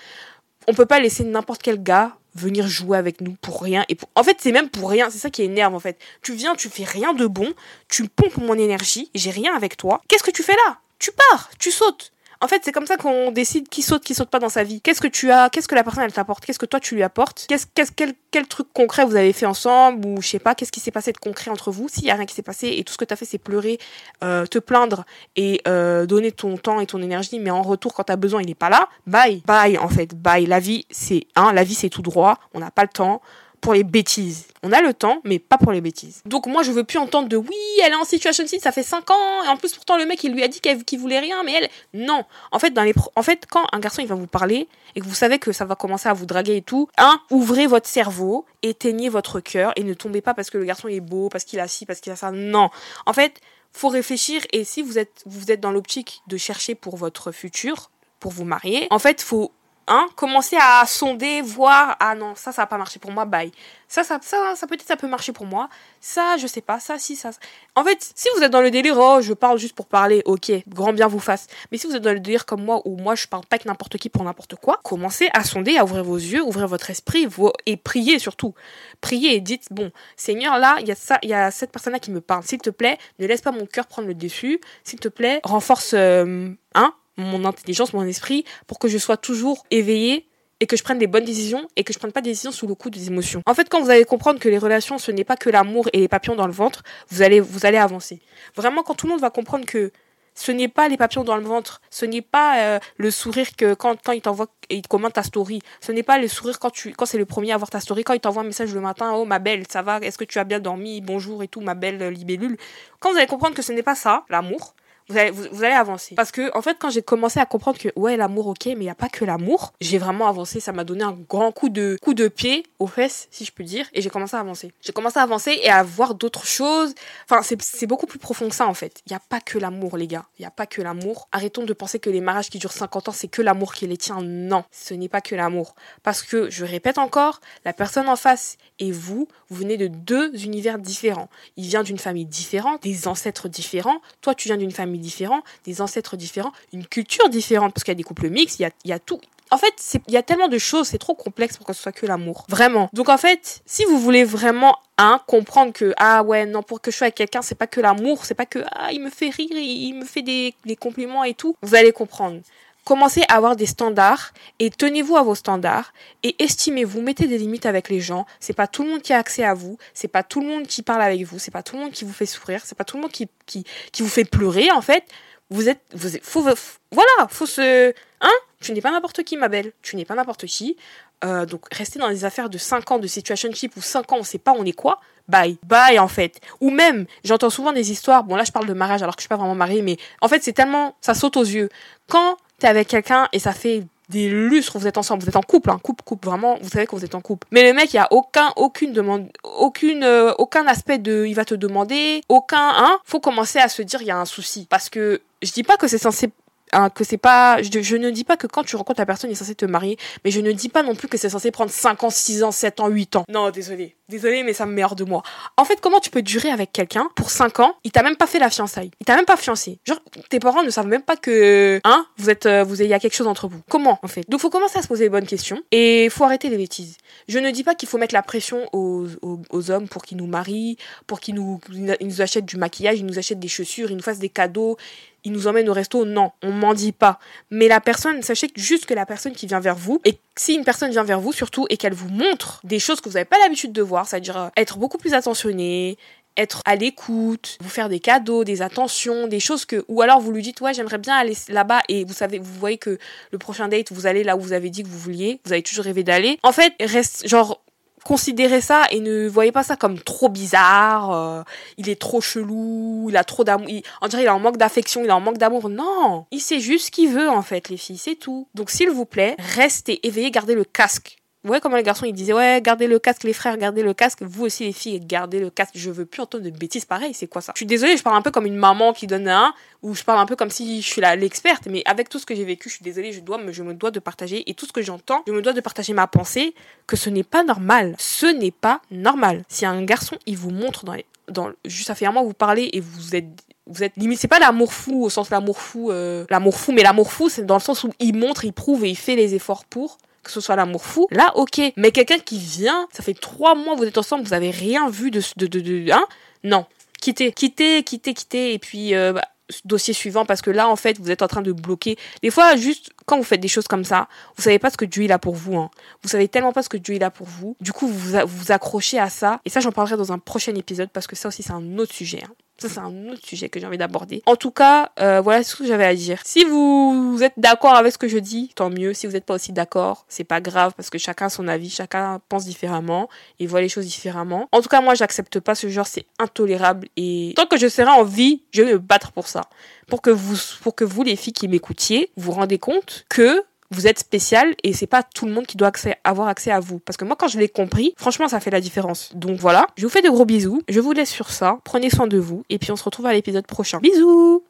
on 0.70 0.74
peut 0.76 0.86
pas 0.86 1.00
laisser 1.00 1.24
n'importe 1.24 1.64
quel 1.64 1.82
gars 1.82 2.16
venir 2.36 2.68
jouer 2.68 2.98
avec 2.98 3.22
nous 3.22 3.36
pour 3.42 3.64
rien. 3.64 3.84
Et 3.90 3.98
en 4.16 4.24
fait, 4.24 4.38
c'est 4.40 4.52
même 4.52 4.70
pour 4.70 4.92
rien. 4.92 5.10
C'est 5.10 5.18
ça 5.18 5.32
qui 5.32 5.42
énerve, 5.42 5.74
en 5.74 5.80
fait. 5.80 5.98
Tu 6.22 6.34
viens, 6.34 6.56
tu 6.56 6.70
fais 6.70 6.84
rien 6.84 7.14
de 7.14 7.26
bon, 7.26 7.52
tu 7.88 8.08
pompes 8.08 8.38
mon 8.38 8.54
énergie, 8.54 9.10
j'ai 9.16 9.32
rien 9.32 9.56
avec 9.56 9.78
toi. 9.78 10.02
Qu'est-ce 10.08 10.24
que 10.24 10.32
tu 10.32 10.44
fais 10.44 10.56
là? 10.68 10.78
Tu 11.00 11.12
pars, 11.12 11.50
tu 11.58 11.72
sautes. 11.72 12.12
En 12.42 12.48
fait, 12.48 12.62
c'est 12.64 12.72
comme 12.72 12.86
ça 12.88 12.96
qu'on 12.96 13.32
décide 13.32 13.68
qui 13.68 13.82
saute, 13.82 14.02
qui 14.04 14.16
saute 14.16 14.30
pas 14.30 14.40
dans 14.40 14.48
sa 14.48 14.64
vie. 14.64 14.80
Qu'est-ce 14.80 15.02
que 15.02 15.08
tu 15.08 15.30
as, 15.30 15.50
qu'est-ce 15.50 15.68
que 15.68 15.76
la 15.76 15.84
personne 15.84 16.04
elle 16.04 16.14
t'apporte, 16.14 16.46
qu'est-ce 16.46 16.60
que 16.60 16.66
toi 16.66 16.80
tu 16.80 16.96
lui 16.96 17.04
apportes, 17.04 17.46
qu'est-ce, 17.50 17.66
quel, 17.96 18.14
quel 18.32 18.48
truc 18.48 18.68
concret 18.74 19.04
vous 19.04 19.18
avez 19.18 19.34
fait 19.34 19.46
ensemble 19.46 20.08
ou 20.08 20.22
je 20.22 20.28
sais 20.30 20.40
pas, 20.40 20.56
qu'est-ce 20.56 20.72
qui 20.72 20.80
s'est 20.80 20.92
passé 20.92 21.12
de 21.12 21.18
concret 21.18 21.52
entre 21.52 21.70
vous? 21.70 21.90
S'il 21.90 22.06
y 22.06 22.12
a 22.12 22.16
rien 22.16 22.26
qui 22.26 22.34
s'est 22.34 22.42
passé 22.42 22.76
et 22.78 22.86
tout 22.86 22.94
ce 22.94 22.98
que 22.98 23.04
tu 23.04 23.14
as 23.14 23.18
fait 23.18 23.26
c'est 23.26 23.40
pleurer, 23.40 23.78
euh, 24.24 24.46
te 24.46 24.58
plaindre 24.58 25.04
et 25.36 25.62
euh, 25.68 26.06
donner 26.06 26.32
ton 26.32 26.56
temps 26.56 26.80
et 26.80 26.86
ton 26.86 27.02
énergie, 27.02 27.40
mais 27.40 27.52
en 27.52 27.62
retour 27.62 27.94
quand 27.94 28.06
tu 28.06 28.14
as 28.14 28.16
besoin 28.16 28.42
il 28.42 28.50
est 28.50 28.56
pas 28.56 28.70
là, 28.70 28.88
bye, 29.06 29.44
bye 29.46 29.78
en 29.78 29.90
fait, 29.90 30.16
bye. 30.16 30.46
La 30.46 30.62
vie 30.62 30.86
c'est 30.90 31.28
hein, 31.36 31.52
la 31.52 31.66
vie 31.66 31.76
c'est 31.76 31.90
tout 31.90 32.02
droit, 32.02 32.40
on 32.54 32.60
n'a 32.60 32.72
pas 32.72 32.84
le 32.84 32.90
temps 32.90 33.22
pour 33.62 33.74
les 33.74 33.84
bêtises. 33.84 34.48
On 34.64 34.72
a 34.72 34.82
le 34.82 34.94
temps, 34.94 35.22
mais 35.24 35.40
pas 35.40 35.58
pour 35.58 35.72
les 35.72 35.82
bêtises. 35.82 36.22
Donc 36.26 36.48
moi, 36.48 36.64
je 36.64 36.72
veux 36.72 36.84
plus 36.84 36.98
entendre 36.98 37.30
de 37.30 37.38
oui, 37.38 37.56
elle 37.84 37.92
est 37.92 37.96
en 37.96 38.04
situation 38.04 38.30
situation 38.44 38.60
ça 38.60 38.72
fait 38.72 38.84
5 38.84 39.10
ans, 39.10 39.44
et 39.46 39.48
en 39.48 39.58
plus 39.58 39.74
pourtant 39.74 39.98
le 39.98 40.06
mec 40.06 40.24
il 40.24 40.34
lui 40.34 40.44
a 40.44 40.48
dit 40.48 40.60
qu'il 40.60 41.00
voulait 41.00 41.20
rien, 41.20 41.44
mais 41.44 41.54
elle, 41.54 41.70
non. 41.94 42.24
En 42.52 42.60
fait, 42.60 42.72
dans 42.72 42.84
les, 42.84 42.94
en 43.16 43.24
fait, 43.24 43.46
quand 43.50 43.66
un 43.72 43.80
garçon 43.80 44.02
il 44.02 44.08
va 44.08 44.16
vous 44.16 44.28
parler 44.28 44.68
et 44.96 45.02
que 45.02 45.06
vous 45.06 45.16
savez 45.16 45.40
que 45.40 45.52
ça 45.52 45.66
va 45.66 45.76
commencer 45.76 46.10
à 46.10 46.14
vous 46.14 46.26
draguer 46.26 46.58
et 46.58 46.62
tout, 46.62 46.90
un, 46.98 47.20
ouvrez 47.30 47.68
votre 47.68 47.88
cerveau, 47.88 48.46
éteignez 48.62 49.10
votre 49.10 49.40
cœur 49.40 49.74
et 49.76 49.84
ne 49.84 49.94
tombez 49.94 50.22
pas 50.22 50.34
parce 50.34 50.50
que 50.50 50.58
le 50.58 50.66
garçon 50.66 50.88
est 50.88 51.00
beau, 51.00 51.30
parce 51.30 51.44
qu'il 51.44 51.60
a 51.60 51.68
ci, 51.68 51.86
parce 51.86 52.00
qu'il 52.00 52.12
a 52.12 52.16
ça. 52.16 52.32
Non. 52.32 52.70
En 53.06 53.14
fait, 53.14 53.40
faut 53.72 53.90
réfléchir 53.90 54.42
et 54.52 54.64
si 54.64 54.82
vous 54.82 54.98
êtes, 54.98 55.24
vous 55.26 55.52
êtes 55.52 55.62
dans 55.62 55.72
l'optique 55.72 56.22
de 56.28 56.38
chercher 56.38 56.76
pour 56.76 56.98
votre 56.98 57.32
futur, 57.32 57.92
pour 58.20 58.32
vous 58.32 58.46
marier, 58.46 58.88
en 58.90 59.00
fait, 59.00 59.22
faut 59.22 59.52
hein, 59.90 60.08
commencer 60.16 60.58
à 60.62 60.86
sonder, 60.86 61.42
voir, 61.42 61.98
ah 62.00 62.16
non, 62.16 62.36
ça, 62.36 62.52
ça 62.52 62.62
va 62.62 62.68
pas 62.68 62.78
marcher 62.78 63.00
pour 63.00 63.12
moi, 63.12 63.26
bye. 63.26 63.52
Ça, 63.88 64.04
ça, 64.04 64.20
ça, 64.22 64.56
ça 64.56 64.68
peut-être 64.68 64.86
ça 64.86 64.96
peut 64.96 65.08
marcher 65.08 65.34
pour 65.34 65.48
moi. 65.48 65.68
Ça, 66.00 66.38
je 66.38 66.46
sais 66.46 66.62
pas, 66.62 66.80
ça, 66.80 67.00
si, 67.00 67.16
ça. 67.16 67.32
En 67.76 67.84
fait, 67.84 68.12
si 68.14 68.28
vous 68.36 68.44
êtes 68.44 68.52
dans 68.52 68.62
le 68.62 68.70
délire, 68.70 68.96
oh, 68.98 69.20
je 69.20 69.34
parle 69.34 69.58
juste 69.58 69.76
pour 69.76 69.88
parler, 69.88 70.22
ok, 70.26 70.52
grand 70.68 70.94
bien 70.94 71.08
vous 71.08 71.20
fasse. 71.20 71.48
Mais 71.72 71.80
si 71.80 71.88
vous 71.88 71.96
êtes 71.96 72.04
dans 72.04 72.14
le 72.14 72.20
délire 72.20 72.46
comme 72.46 72.64
moi, 72.64 72.82
où 72.86 72.98
moi, 72.98 73.16
je 73.16 73.26
parle 73.26 73.46
pas 73.48 73.56
avec 73.56 73.66
n'importe 73.66 73.98
qui 73.98 74.10
pour 74.10 74.24
n'importe 74.24 74.56
quoi, 74.56 74.80
commencez 74.84 75.30
à 75.34 75.44
sonder, 75.44 75.78
à 75.78 75.84
ouvrir 75.84 76.04
vos 76.04 76.18
yeux, 76.18 76.44
ouvrir 76.44 76.68
votre 76.68 76.92
esprit, 76.92 77.28
et 77.66 77.78
priez 77.78 78.20
surtout. 78.20 78.54
Priez 79.02 79.36
et 79.36 79.42
dites, 79.42 79.68
bon, 79.72 79.92
Seigneur, 80.16 80.60
là, 80.60 80.78
il 80.82 80.88
y 80.88 80.92
a 80.92 80.96
ça, 80.96 81.18
il 81.24 81.30
y 81.30 81.34
a 81.34 81.50
cette 81.50 81.72
personne-là 81.72 82.00
qui 82.00 82.12
me 82.12 82.22
parle. 82.22 82.44
S'il 82.44 82.60
te 82.60 82.70
plaît, 82.70 83.00
ne 83.18 83.26
laisse 83.26 83.42
pas 83.42 83.52
mon 83.52 83.66
cœur 83.66 83.88
prendre 83.88 84.08
le 84.08 84.14
dessus. 84.14 84.62
S'il 84.84 85.00
te 85.00 85.08
plaît, 85.08 85.42
renforce, 85.44 85.94
euh, 85.96 86.52
hein, 86.76 86.94
mon 87.20 87.46
intelligence, 87.46 87.94
mon 87.94 88.04
esprit, 88.04 88.46
pour 88.68 88.80
que 88.80 88.88
je 88.88 88.98
sois 88.98 89.18
toujours 89.18 89.66
éveillée 89.72 90.26
et 90.60 90.68
que 90.68 90.76
je 90.76 90.84
prenne 90.84 90.98
des 90.98 91.08
bonnes 91.08 91.26
décisions 91.26 91.68
et 91.76 91.84
que 91.84 91.94
je 91.94 92.00
prenne 92.00 92.12
pas 92.12 92.22
des 92.22 92.32
décisions 92.32 92.52
sous 92.52 92.68
le 92.68 92.76
coup 92.76 92.90
des 92.90 93.08
émotions. 93.08 93.42
En 93.46 93.54
fait, 93.54 93.70
quand 93.70 93.82
vous 93.82 93.90
allez 93.90 94.06
comprendre 94.06 94.40
que 94.40 94.50
les 94.50 94.58
relations, 94.58 94.98
ce 94.98 95.12
n'est 95.12 95.24
pas 95.24 95.38
que 95.38 95.50
l'amour 95.50 95.88
et 95.94 96.00
les 96.00 96.08
papillons 96.08 96.36
dans 96.36 96.48
le 96.48 96.54
ventre, 96.54 96.84
vous 97.10 97.22
allez, 97.22 97.40
vous 97.40 97.66
allez 97.66 97.78
avancer. 97.78 98.20
Vraiment, 98.56 98.84
quand 98.84 98.96
tout 98.96 99.08
le 99.08 99.14
monde 99.14 99.22
va 99.22 99.30
comprendre 99.30 99.66
que 99.66 99.92
ce 100.36 100.52
n'est 100.52 100.68
pas 100.68 100.88
les 100.88 100.96
papillons 100.96 101.24
dans 101.24 101.36
le 101.36 101.44
ventre, 101.44 101.82
ce 101.90 102.06
n'est 102.06 102.22
pas 102.22 102.60
euh, 102.60 102.80
le 102.98 103.12
sourire 103.12 103.56
que 103.58 103.74
quand, 103.74 104.02
quand 104.02 104.14
il 104.14 104.22
t'envoie 104.22 104.48
et 104.70 104.76
il 104.76 104.88
commente 104.88 105.14
ta 105.14 105.24
story, 105.24 105.62
ce 105.82 105.92
n'est 105.92 106.04
pas 106.04 106.18
le 106.18 106.28
sourire 106.28 106.60
quand 106.60 106.70
tu 106.70 106.94
quand 106.94 107.06
c'est 107.06 107.18
le 107.18 107.26
premier 107.26 107.52
à 107.52 107.58
voir 107.58 107.70
ta 107.70 107.80
story, 107.80 108.04
quand 108.04 108.14
il 108.14 108.22
t'envoie 108.22 108.44
un 108.44 108.46
message 108.46 108.74
le 108.74 108.80
matin, 108.80 109.12
oh 109.14 109.26
ma 109.26 109.40
belle, 109.40 109.66
ça 109.70 109.82
va, 109.82 109.98
est-ce 110.00 110.18
que 110.18 110.24
tu 110.24 110.40
as 110.40 110.46
bien 110.46 110.60
dormi, 110.60 111.02
bonjour 111.02 111.44
et 111.44 111.48
tout, 111.50 111.60
ma 111.60 111.74
belle 111.74 112.10
libellule. 112.10 112.58
Quand 113.00 113.12
vous 113.12 113.18
allez 113.18 113.28
comprendre 113.28 113.56
que 113.56 113.62
ce 113.62 113.74
n'est 113.74 113.84
pas 113.84 113.96
ça, 113.96 114.24
l'amour, 114.30 114.76
Vous 115.10 115.18
allez, 115.64 115.74
avancer. 115.74 116.14
Parce 116.14 116.32
que, 116.32 116.56
en 116.56 116.62
fait, 116.62 116.78
quand 116.80 116.92
j'ai 116.92 117.02
commencé 117.02 117.40
à 117.40 117.46
comprendre 117.46 117.80
que, 117.80 117.90
ouais, 117.96 118.16
l'amour, 118.16 118.48
ok, 118.48 118.66
mais 118.68 118.74
il 118.74 118.80
n'y 118.82 118.90
a 118.90 118.96
pas 118.96 119.10
que 119.10 119.26
l'amour, 119.26 119.74
j'ai 119.82 119.98
vraiment 119.98 120.28
avancé. 120.28 120.60
Ça 120.60 120.72
m'a 120.72 120.84
donné 120.84 121.04
un 121.04 121.18
grand 121.28 121.52
coup 121.52 121.70
de, 121.70 121.98
coup 122.02 122.14
de 122.14 122.28
pied 122.28 122.64
aux 122.78 122.88
fesses, 122.88 123.28
si 123.32 123.44
je 123.44 123.52
peux 123.52 123.64
dire. 123.64 123.88
Et 123.94 124.02
j'ai 124.02 124.10
commencé 124.10 124.36
à 124.36 124.40
avancer. 124.40 124.72
J'ai 124.82 124.94
commencé 124.94 125.18
à 125.18 125.24
avancer 125.24 125.60
et 125.64 125.70
à 125.70 125.82
voir 125.82 126.14
d'autres 126.14 126.46
choses. 126.46 126.94
Enfin, 127.30 127.42
c'est 127.42 127.88
beaucoup 127.88 128.06
plus 128.06 128.20
profond 128.20 128.50
que 128.50 128.56
ça, 128.56 128.68
en 128.68 128.74
fait. 128.76 129.02
Il 129.08 129.12
n'y 129.12 129.16
a 129.16 129.22
pas 129.28 129.42
que 129.42 129.58
l'amour, 129.58 129.98
les 129.98 130.08
gars. 130.08 130.26
Il 130.38 130.44
n'y 130.44 130.48
a 130.48 130.52
pas 130.52 130.68
que 130.68 130.82
l'amour. 130.82 131.28
Arrêtons 131.32 131.64
de 131.64 131.74
penser 131.74 132.00
que 132.00 132.12
les 132.12 132.22
mariages 132.22 132.50
qui 132.50 132.60
durent 132.60 132.72
50 132.72 133.10
ans, 133.10 133.12
c'est 133.12 133.28
que 133.28 133.42
l'amour 133.42 133.74
qui 133.74 133.88
les 133.88 133.98
tient. 133.98 134.22
Non, 134.22 134.64
ce 134.72 134.94
n'est 134.94 135.10
pas 135.10 135.22
que 135.22 135.34
l'amour. 135.34 135.74
Parce 136.04 136.22
que, 136.22 136.50
je 136.52 136.66
répète 136.66 137.00
encore, 137.00 137.42
la 137.66 137.74
personne 137.74 138.08
en 138.10 138.16
face 138.16 138.58
et 138.78 138.92
vous, 138.92 139.28
vous 139.50 139.56
venez 139.56 139.78
de 139.78 139.88
deux 139.88 140.44
univers 140.44 140.78
différents. 140.78 141.30
Il 141.58 141.66
vient 141.66 141.84
d'une 141.84 141.98
famille 141.98 142.26
différente, 142.26 142.84
des 142.84 143.08
ancêtres 143.08 143.50
différents. 143.50 144.02
Toi, 144.22 144.36
tu 144.36 144.48
viens 144.48 144.58
d'une 144.58 144.72
famille 144.72 144.99
différente, 145.00 145.44
des 145.66 145.82
ancêtres 145.82 146.18
différents, 146.18 146.52
une 146.74 146.86
culture 146.86 147.30
différente, 147.30 147.74
parce 147.74 147.84
qu'il 147.84 147.92
y 147.92 147.96
a 147.96 147.96
des 147.96 148.04
couples 148.04 148.30
mixtes, 148.30 148.60
il 148.60 148.64
y 148.64 148.66
a, 148.66 148.72
il 148.84 148.90
y 148.90 148.94
a 148.94 149.00
tout. 149.00 149.20
En 149.52 149.58
fait, 149.58 150.00
il 150.08 150.14
y 150.14 150.18
a 150.18 150.22
tellement 150.22 150.48
de 150.48 150.60
choses, 150.60 150.90
c'est 150.90 151.00
trop 151.00 151.16
complexe 151.16 151.58
pour 151.58 151.66
que 151.66 151.74
ce 151.74 151.82
soit 151.82 151.92
que 151.92 152.06
l'amour. 152.06 152.46
Vraiment. 152.50 152.90
Donc 152.94 153.10
en 153.10 153.18
fait, 153.18 153.62
si 153.66 153.84
vous 153.86 153.98
voulez 153.98 154.24
vraiment 154.24 154.78
hein, 155.00 155.20
comprendre 155.26 155.74
que 155.74 155.94
ah 155.98 156.22
ouais, 156.22 156.46
non, 156.46 156.62
pour 156.62 156.82
que 156.82 156.92
je 156.92 156.98
sois 156.98 157.06
avec 157.06 157.16
quelqu'un, 157.16 157.42
c'est 157.42 157.56
pas 157.56 157.66
que 157.66 157.82
l'amour, 157.82 158.26
c'est 158.26 158.36
pas 158.36 158.46
que 158.46 158.60
ah, 158.72 158.92
il 158.92 159.02
me 159.02 159.10
fait 159.10 159.30
rire, 159.30 159.50
il 159.52 159.94
me 159.94 160.06
fait 160.06 160.22
des, 160.22 160.54
des 160.66 160.76
compliments 160.76 161.24
et 161.24 161.34
tout, 161.34 161.56
vous 161.64 161.74
allez 161.74 161.92
comprendre. 161.92 162.42
Commencez 162.86 163.24
à 163.28 163.36
avoir 163.36 163.56
des 163.56 163.66
standards 163.66 164.34
et 164.60 164.70
tenez-vous 164.70 165.16
à 165.16 165.24
vos 165.24 165.36
standards 165.36 165.94
et 166.24 166.36
estimez-vous, 166.44 167.02
mettez 167.02 167.28
des 167.28 167.38
limites 167.38 167.66
avec 167.66 167.90
les 167.90 168.00
gens. 168.00 168.26
C'est 168.40 168.54
pas 168.54 168.68
tout 168.68 168.84
le 168.84 168.90
monde 168.90 169.02
qui 169.02 169.14
a 169.14 169.18
accès 169.18 169.44
à 169.44 169.54
vous, 169.54 169.78
c'est 169.94 170.08
pas 170.08 170.24
tout 170.24 170.42
le 170.42 170.48
monde 170.48 170.66
qui 170.66 170.82
parle 170.82 171.02
avec 171.02 171.22
vous, 171.24 171.40
c'est 171.40 171.52
pas 171.52 171.64
tout 171.64 171.76
le 171.76 171.84
monde 171.84 171.92
qui 171.92 172.06
vous 172.06 172.14
fait 172.14 172.26
sourire, 172.26 172.62
c'est 172.66 172.78
pas 172.78 172.86
tout 172.86 172.98
le 172.98 173.04
monde 173.04 173.12
qui, 173.12 173.28
qui, 173.46 173.64
qui 173.92 174.02
vous 174.02 174.10
fait 174.10 174.26
pleurer 174.26 174.72
en 174.72 174.82
fait. 174.82 175.04
Vous 175.52 175.68
êtes, 175.68 175.82
vous 175.94 176.16
êtes, 176.16 176.24
faut, 176.24 176.42
voilà, 176.42 177.28
faut 177.30 177.48
se, 177.48 177.90
hein, 178.22 178.30
tu 178.62 178.74
n'es 178.74 178.82
pas 178.82 178.92
n'importe 178.92 179.24
qui, 179.24 179.38
ma 179.38 179.48
belle. 179.48 179.72
Tu 179.82 179.96
n'es 179.96 180.06
pas 180.06 180.16
n'importe 180.16 180.46
qui. 180.46 180.78
Euh, 181.24 181.46
donc, 181.46 181.66
rester 181.74 182.00
dans 182.00 182.10
des 182.10 182.26
affaires 182.26 182.50
de 182.50 182.58
5 182.58 182.92
ans 182.92 183.00
de 183.00 183.08
situationship 183.08 183.76
ou 183.76 183.82
5 183.82 184.12
ans, 184.12 184.18
on 184.20 184.24
sait 184.24 184.38
pas 184.38 184.54
on 184.58 184.66
est 184.66 184.74
quoi. 184.74 185.00
Bye. 185.28 185.58
Bye, 185.64 186.00
en 186.00 186.08
fait. 186.08 186.40
Ou 186.60 186.70
même, 186.72 187.06
j'entends 187.24 187.50
souvent 187.50 187.72
des 187.72 187.92
histoires, 187.92 188.24
bon 188.24 188.36
là 188.36 188.44
je 188.44 188.52
parle 188.52 188.66
de 188.66 188.74
mariage 188.74 189.04
alors 189.04 189.16
que 189.16 189.22
je 189.22 189.24
suis 189.24 189.30
pas 189.30 189.38
vraiment 189.38 189.56
mariée, 189.56 189.82
mais 189.82 189.98
en 190.22 190.28
fait 190.28 190.44
c'est 190.44 190.54
tellement, 190.54 190.96
ça 191.02 191.14
saute 191.14 191.38
aux 191.38 191.44
yeux. 191.44 191.70
Quand 192.08 192.38
t'es 192.60 192.68
avec 192.68 192.88
quelqu'un 192.88 193.28
et 193.34 193.40
ça 193.40 193.54
fait 193.54 193.84
des 194.10 194.28
lustres, 194.28 194.78
vous 194.80 194.88
êtes 194.88 194.98
ensemble, 194.98 195.24
vous 195.24 195.30
êtes 195.30 195.36
en 195.36 195.42
couple, 195.42 195.70
hein, 195.70 195.80
couple, 195.82 196.04
couple, 196.04 196.28
vraiment, 196.28 196.58
vous 196.62 196.70
savez 196.70 196.88
que 196.88 196.96
vous 196.96 197.06
êtes 197.06 197.14
en 197.14 197.22
couple. 197.22 197.48
Mais 197.52 197.64
le 197.64 197.74
mec, 197.74 197.94
il 197.94 197.98
y 197.98 198.00
a 198.00 198.08
aucun, 198.12 198.52
aucune 198.56 198.92
demande, 198.92 199.28
aucune, 199.44 200.04
euh, 200.04 200.34
aucun 200.40 200.66
aspect 200.66 200.98
de, 200.98 201.26
il 201.28 201.36
va 201.36 201.46
te 201.46 201.54
demander, 201.54 202.22
aucun, 202.28 202.58
hein, 202.76 203.00
faut 203.06 203.20
commencer 203.20 203.60
à 203.60 203.70
se 203.70 203.84
dire, 203.84 204.02
il 204.02 204.08
y 204.08 204.12
a 204.12 204.18
un 204.18 204.26
souci. 204.26 204.66
Parce 204.68 204.90
que, 204.90 205.22
je 205.44 205.52
dis 205.52 205.64
pas 205.64 205.78
que 205.78 205.88
c'est 205.88 206.00
censé 206.00 206.32
Hein, 206.72 206.92
que 206.92 207.04
c'est 207.04 207.18
pas 207.18 207.64
je, 207.64 207.82
je, 207.82 207.96
ne 207.96 208.12
dis 208.12 208.24
pas 208.24 208.38
que 208.38 208.46
quand 208.46 208.64
tu 208.64 208.76
rencontres 208.76 209.02
la 209.02 209.08
personne 209.08 209.32
il 209.32 209.34
est 209.34 209.36
censé 209.36 209.56
te 209.56 209.66
marier 209.66 209.98
mais 210.24 210.30
je 210.30 210.40
ne 210.40 210.52
dis 210.52 210.70
pas 210.70 210.84
non 210.84 210.94
plus 210.94 211.08
que 211.08 211.18
c'est 211.18 211.30
censé 211.30 211.50
prendre 211.50 211.72
5 211.72 212.04
ans 212.04 212.12
6 212.12 212.44
ans 212.44 212.52
7 212.52 212.80
ans 212.80 212.90
8 212.90 213.16
ans 213.16 213.26
non 213.28 213.50
désolé 213.50 213.96
désolé 214.10 214.44
mais 214.44 214.54
ça 214.54 214.66
me 214.66 214.74
met 214.74 214.84
hors 214.84 214.96
de 214.96 215.04
moi. 215.04 215.24
En 215.58 215.66
fait 215.66 215.80
comment 215.82 216.00
tu 216.00 216.10
peux 216.10 216.22
durer 216.22 216.50
avec 216.50 216.72
quelqu'un 216.72 217.10
pour 217.16 217.30
5 217.30 217.60
ans? 217.60 217.76
Il 217.84 217.92
t'a 217.92 218.04
même 218.04 218.16
pas 218.16 218.28
fait 218.28 218.40
la 218.40 218.50
fiançaille 218.50 218.92
il 219.00 219.06
t'a 219.06 219.16
même 219.16 219.26
pas 219.26 219.38
fiancé. 219.38 219.80
Genre 219.86 220.00
tes 220.30 220.40
parents 220.40 220.64
ne 220.64 220.70
savent 220.70 220.88
même 220.88 221.02
pas 221.02 221.16
que 221.16 221.80
hein 221.84 222.06
vous 222.18 222.30
êtes 222.30 222.46
euh, 222.46 222.64
vous 222.64 222.82
il 222.82 222.88
y 222.88 222.94
a 222.94 223.00
quelque 223.00 223.16
chose 223.16 223.28
entre 223.28 223.48
vous. 223.48 223.62
Comment 223.70 224.00
en 224.02 224.08
fait? 224.08 224.30
Donc 224.30 224.40
faut 224.40 224.50
commencer 224.50 224.80
à 224.80 224.82
se 224.82 224.88
poser 224.88 225.06
les 225.06 225.10
bonnes 225.10 225.28
questions 225.28 225.62
et 225.72 226.10
faut 226.10 226.24
arrêter 226.24 226.50
les 226.50 226.58
bêtises. 226.58 226.98
Je 227.28 227.40
ne 227.40 227.52
dis 227.52 227.64
pas 227.64 227.76
qu'il 227.76 227.88
faut 227.88 227.98
mettre 227.98 228.14
la 228.14 228.24
pression 228.24 228.68
aux, 228.74 229.08
aux, 229.22 229.72
hommes 229.72 229.88
pour 229.88 230.04
qu'ils 230.04 230.18
nous 230.18 230.28
marient 230.28 230.78
pour 231.08 231.20
qu'ils 231.20 231.36
nous 231.36 231.60
ils 232.00 232.22
achètent 232.22 232.46
du 232.46 232.58
maquillage 232.58 233.00
ils 233.00 233.06
nous 233.06 233.20
achètent 233.20 233.40
des 233.40 233.48
chaussures 233.48 233.92
ils 233.92 233.98
nous 233.98 234.04
fassent 234.04 234.20
des 234.20 234.30
cadeaux 234.30 234.78
il 235.24 235.32
nous 235.32 235.48
emmène 235.48 235.70
au 235.70 235.74
resto, 235.74 236.06
non, 236.06 236.32
on 236.44 236.52
m'en 236.52 236.74
dit 236.74 236.92
pas. 236.92 237.20
Mais 237.52 237.68
la 237.68 237.82
personne, 237.82 238.22
sachez 238.22 238.50
juste 238.56 238.86
que 238.86 238.94
la 238.94 239.06
personne 239.06 239.34
qui 239.34 239.48
vient 239.48 239.60
vers 239.60 239.76
vous, 239.76 240.00
et 240.06 240.18
si 240.36 240.54
une 240.54 240.64
personne 240.64 240.92
vient 240.92 241.04
vers 241.04 241.20
vous 241.20 241.34
surtout, 241.34 241.66
et 241.70 241.78
qu'elle 241.78 241.94
vous 241.94 242.10
montre 242.10 242.62
des 242.64 242.80
choses 242.80 243.02
que 243.02 243.10
vous 243.10 243.16
n'avez 243.16 243.26
pas 243.26 243.38
l'habitude 243.40 243.72
de 243.72 243.82
voir, 243.82 243.99
c'est-à-dire 244.08 244.38
euh, 244.38 244.48
être 244.58 244.78
beaucoup 244.78 244.98
plus 244.98 245.14
attentionné, 245.14 245.98
être 246.38 246.62
à 246.66 246.76
l'écoute, 246.76 247.58
vous 247.62 247.70
faire 247.70 247.90
des 247.90 248.00
cadeaux, 248.00 248.44
des 248.44 248.62
attentions, 248.62 249.28
des 249.28 249.40
choses 249.40 249.66
que, 249.66 249.84
ou 249.88 250.02
alors 250.02 250.20
vous 250.20 250.32
lui 250.32 250.42
dites, 250.42 250.62
ouais, 250.62 250.74
j'aimerais 250.74 250.98
bien 250.98 251.16
aller 251.16 251.36
là-bas 251.50 251.82
et 251.90 252.06
vous 252.06 252.14
savez, 252.14 252.40
vous 252.40 252.54
voyez 252.60 252.78
que 252.78 252.98
le 253.32 253.38
prochain 253.38 253.68
date, 253.68 253.92
vous 253.92 254.08
allez 254.08 254.24
là 254.24 254.38
où 254.38 254.40
vous 254.40 254.54
avez 254.54 254.70
dit 254.70 254.84
que 254.84 254.88
vous 254.88 255.00
vouliez, 255.00 255.42
vous 255.46 255.52
avez 255.52 255.64
toujours 255.64 255.86
rêvé 255.86 256.04
d'aller. 256.04 256.40
En 256.44 256.52
fait, 256.52 256.74
reste, 256.80 257.28
genre, 257.28 257.62
considérez 258.04 258.62
ça 258.62 258.84
et 258.92 259.00
ne 259.02 259.28
voyez 259.28 259.52
pas 259.52 259.64
ça 259.64 259.76
comme 259.76 260.00
trop 260.00 260.30
bizarre, 260.30 261.12
euh, 261.12 261.44
il 261.78 261.90
est 261.90 262.00
trop 262.00 262.22
chelou, 262.22 263.08
il 263.10 263.18
a 263.18 263.24
trop 263.24 263.44
d'amour, 263.44 263.68
on 264.02 264.08
dirait 264.08 264.24
il 264.24 264.28
a 264.28 264.34
un 264.34 264.40
manque 264.40 264.58
d'affection, 264.58 265.04
il 265.04 265.10
a 265.10 265.16
un 265.16 265.20
manque 265.20 265.38
d'amour. 265.38 265.70
Non, 265.70 266.26
il 266.32 266.40
sait 266.40 266.60
juste 266.60 266.88
ce 266.88 266.92
qu'il 266.92 267.10
veut 267.10 267.30
en 267.30 267.42
fait 267.42 267.70
les 267.70 267.78
filles, 267.78 267.98
c'est 267.98 268.16
tout. 268.16 268.48
Donc 268.56 268.70
s'il 268.70 268.90
vous 268.90 269.06
plaît, 269.06 269.36
restez 269.38 270.06
éveillés, 270.08 270.32
gardez 270.32 270.56
le 270.56 270.64
casque. 270.64 271.19
Voyez 271.46 271.62
comment 271.62 271.78
les 271.78 271.84
garçons 271.84 272.06
ils 272.06 272.12
disaient 272.12 272.34
ouais 272.34 272.62
gardez 272.62 272.86
le 272.86 273.00
casque 273.00 273.24
les 273.24 273.32
frères 273.32 273.58
gardez 273.58 273.82
le 273.82 273.94
casque. 273.94 274.24
Vous 274.24 274.44
aussi 274.44 274.66
les 274.66 274.74
filles 274.74 275.00
gardez 275.00 275.40
le 275.40 275.50
casque. 275.50 275.72
Je 275.76 275.90
veux 275.90 276.06
plus 276.06 276.22
entendre 276.22 276.44
de 276.44 276.50
bêtises 276.50 276.84
pareilles. 276.84 277.14
C'est 277.14 277.28
quoi 277.28 277.42
ça? 277.42 277.54
Je 277.56 277.60
suis 277.60 277.66
désolée 277.66 277.96
je 277.96 278.04
parle 278.04 278.18
un 278.18 278.22
peu 278.22 278.30
comme 278.30 278.46
une 278.46 278.58
maman 278.58 278.92
qui 278.92 279.08
donne 279.08 279.30
un 279.30 279.54
ou 279.82 279.96
je 279.96 280.04
parle 280.04 280.20
un 280.20 280.26
peu 280.26 280.36
comme 280.36 280.50
si 280.50 280.82
je 280.82 280.88
suis 280.88 281.02
l'experte 281.02 281.68
mais 281.68 281.82
avec 281.86 282.10
tout 282.10 282.20
ce 282.20 282.26
que 282.26 282.36
j'ai 282.36 282.44
vécu 282.44 282.68
je 282.68 282.76
suis 282.76 282.84
désolée 282.84 283.14
je 283.14 283.22
dois 283.22 283.40
je 283.52 283.64
me 283.64 283.74
dois 283.74 283.90
de 283.90 284.00
partager 284.00 284.50
et 284.50 284.54
tout 284.54 284.66
ce 284.66 284.74
que 284.74 284.82
j'entends 284.82 285.24
je 285.28 285.32
me 285.32 285.42
dois 285.42 285.54
de 285.54 285.62
partager 285.62 285.94
ma 285.94 286.08
pensée 286.08 286.54
que 286.88 286.98
ce 286.98 287.10
n'est 287.10 287.24
pas 287.24 287.44
normal. 287.44 287.96
Ce 288.00 288.26
n'est 288.26 288.52
pas 288.52 288.82
normal. 288.92 289.46
Si 289.48 289.66
un 289.66 289.82
garçon 289.84 290.18
il 290.26 290.36
vous 290.36 290.52
montre 290.52 290.84
dans 290.84 290.98
dans 291.30 291.52
juste 291.64 291.94
ça 291.94 292.12
vous 292.12 292.34
parlez 292.34 292.70
et 292.74 292.82
vous 292.82 293.16
êtes 293.16 293.28
vous 293.66 293.84
êtes 293.84 293.96
limite 293.96 294.20
c'est 294.20 294.28
pas 294.28 294.40
l'amour 294.40 294.74
fou 294.74 295.06
au 295.06 295.10
sens 295.10 295.30
l'amour 295.30 295.62
fou 295.62 295.90
euh, 295.90 296.26
l'amour 296.30 296.60
fou 296.60 296.74
mais 296.74 296.84
l'amour 296.84 297.14
fou 297.14 297.30
c'est 297.30 297.46
dans 297.46 297.56
le 297.56 297.62
sens 297.62 297.86
où 297.86 297.92
il 298.00 298.18
montre 298.18 298.44
il 298.44 298.52
prouve 298.52 298.84
et 298.84 298.90
il 298.90 298.98
fait 298.98 299.16
les 299.16 299.36
efforts 299.36 299.64
pour 299.64 300.00
que 300.30 300.34
ce 300.34 300.42
soit 300.42 300.56
l'amour 300.56 300.86
fou, 300.86 301.08
là, 301.12 301.32
ok. 301.36 301.60
Mais 301.76 301.92
quelqu'un 301.92 302.20
qui 302.20 302.40
vient, 302.40 302.88
ça 302.94 303.04
fait 303.04 303.14
trois 303.14 303.56
mois, 303.56 303.76
vous 303.76 303.84
êtes 303.84 303.98
ensemble, 303.98 304.24
vous 304.24 304.34
avez 304.34 304.52
rien 304.52 304.90
vu 304.90 305.12
de, 305.12 305.22
de, 305.38 305.48
de, 305.48 305.60
de 305.60 305.92
hein? 305.92 306.06
Non. 306.44 306.66
Quittez, 307.02 307.32
quittez, 307.32 307.84
quittez, 307.84 308.14
quittez, 308.14 308.54
et 308.54 308.60
puis, 308.60 308.94
euh, 308.94 309.14
bah, 309.14 309.26
dossier 309.66 309.94
suivant, 309.94 310.26
parce 310.26 310.42
que 310.42 310.52
là, 310.52 310.70
en 310.70 310.76
fait, 310.76 311.00
vous 311.00 311.12
êtes 311.12 311.22
en 311.22 311.28
train 311.28 311.42
de 311.42 311.52
bloquer. 311.52 311.98
Des 312.22 312.30
fois, 312.30 312.56
juste, 312.56 312.92
quand 313.10 313.18
vous 313.18 313.24
faites 313.24 313.42
des 313.42 313.48
choses 313.48 313.68
comme 313.68 313.84
ça, 313.84 314.08
vous 314.38 314.44
savez 314.44 314.60
pas 314.60 314.70
ce 314.70 314.78
que 314.78 314.86
Dieu 314.86 315.04
il 315.04 315.12
a 315.12 315.18
pour 315.18 315.34
vous, 315.34 315.58
hein. 315.58 315.72
Vous 316.04 316.10
savez 316.10 316.28
tellement 316.28 316.54
pas 316.54 316.62
ce 316.62 316.70
que 316.70 316.78
Dieu 316.78 316.94
il 316.94 317.04
a 317.04 317.10
pour 317.10 317.26
vous. 317.26 317.58
Du 317.60 317.74
coup, 317.74 317.88
vous 317.88 318.20
vous 318.26 318.52
accrochez 318.52 319.00
à 319.00 319.10
ça. 319.10 319.42
Et 319.46 319.50
ça, 319.50 319.62
j'en 319.62 319.72
parlerai 319.72 319.98
dans 319.98 320.12
un 320.12 320.20
prochain 320.20 320.54
épisode, 320.54 320.90
parce 320.92 321.08
que 321.08 321.16
ça 321.16 321.30
aussi, 321.30 321.42
c'est 321.42 321.52
un 321.52 321.78
autre 321.80 321.94
sujet, 321.94 322.22
hein. 322.24 322.34
Ça, 322.60 322.68
c'est 322.68 322.80
un 322.80 323.08
autre 323.08 323.26
sujet 323.26 323.48
que 323.48 323.58
j'ai 323.58 323.66
envie 323.66 323.78
d'aborder. 323.78 324.22
En 324.26 324.36
tout 324.36 324.52
cas, 324.52 324.92
euh, 325.00 325.22
voilà 325.22 325.44
ce 325.44 325.56
que 325.56 325.66
j'avais 325.66 325.86
à 325.86 325.96
dire. 325.96 326.20
Si 326.26 326.44
vous, 326.44 327.18
êtes 327.22 327.34
d'accord 327.38 327.74
avec 327.74 327.94
ce 327.94 327.98
que 327.98 328.10
je 328.10 328.18
dis, 328.18 328.52
tant 328.54 328.70
mieux. 328.70 328.94
Si 328.94 329.08
vous 329.08 329.14
n'êtes 329.14 329.26
pas 329.26 329.36
aussi 329.36 329.54
d'accord, 329.54 330.06
c'est 330.10 330.26
pas 330.26 330.42
grave 330.42 330.74
parce 330.76 330.90
que 330.90 330.98
chacun 330.98 331.28
a 331.28 331.30
son 331.30 331.48
avis, 331.48 331.70
chacun 331.70 332.20
pense 332.28 332.44
différemment 332.44 333.08
et 333.40 333.48
voit 333.48 333.62
les 333.62 333.70
choses 333.70 333.86
différemment. 333.86 334.50
En 334.52 334.62
tout 334.62 334.68
cas, 334.68 334.82
moi, 334.82 334.94
j'accepte 334.94 335.40
pas 335.40 335.56
ce 335.56 335.70
genre, 335.70 335.88
c'est 335.88 336.06
intolérable 336.20 336.90
et 336.98 337.34
tant 337.38 337.46
que 337.46 337.56
je 337.56 337.70
serai 337.70 337.92
en 337.92 338.04
vie, 338.04 338.42
je 338.52 338.64
vais 338.64 338.74
me 338.74 338.78
battre 338.78 339.14
pour 339.14 339.30
ça. 339.30 339.44
Pour 339.90 340.02
que 340.02 340.10
vous, 340.10 340.36
pour 340.62 340.76
que 340.76 340.84
vous, 340.84 341.04
les 341.04 341.16
filles 341.16 341.34
qui 341.34 341.48
m'écoutiez, 341.48 342.12
vous 342.16 342.32
rendez 342.32 342.60
compte 342.60 343.06
que 343.10 343.44
vous 343.72 343.88
êtes 343.88 344.00
spécial 344.00 344.56
et 344.64 344.74
c'est 344.74 344.88
pas 344.88 345.04
tout 345.04 345.26
le 345.26 345.32
monde 345.32 345.46
qui 345.46 345.58
doit 345.58 345.72
avoir 346.04 346.28
accès 346.28 346.52
à 346.52 346.60
vous. 346.60 346.80
Parce 346.80 346.98
que 346.98 347.06
moi, 347.06 347.16
quand 347.16 347.28
je 347.28 347.38
l'ai 347.38 347.50
compris, 347.50 347.94
franchement, 347.98 348.28
ça 348.28 348.40
fait 348.40 348.50
la 348.50 348.62
différence. 348.62 349.12
Donc 349.16 349.40
voilà, 349.40 349.68
je 349.78 349.86
vous 349.86 349.92
fais 349.92 350.02
de 350.02 350.10
gros 350.10 350.26
bisous. 350.26 350.62
Je 350.68 350.80
vous 350.80 350.92
laisse 350.92 351.10
sur 351.10 351.30
ça. 351.30 351.60
Prenez 351.64 351.90
soin 351.90 352.08
de 352.08 352.18
vous 352.18 352.44
et 352.50 352.58
puis 352.58 352.72
on 352.72 352.76
se 352.76 352.84
retrouve 352.84 353.06
à 353.06 353.14
l'épisode 353.14 353.46
prochain. 353.46 353.80
Bisous 353.80 354.44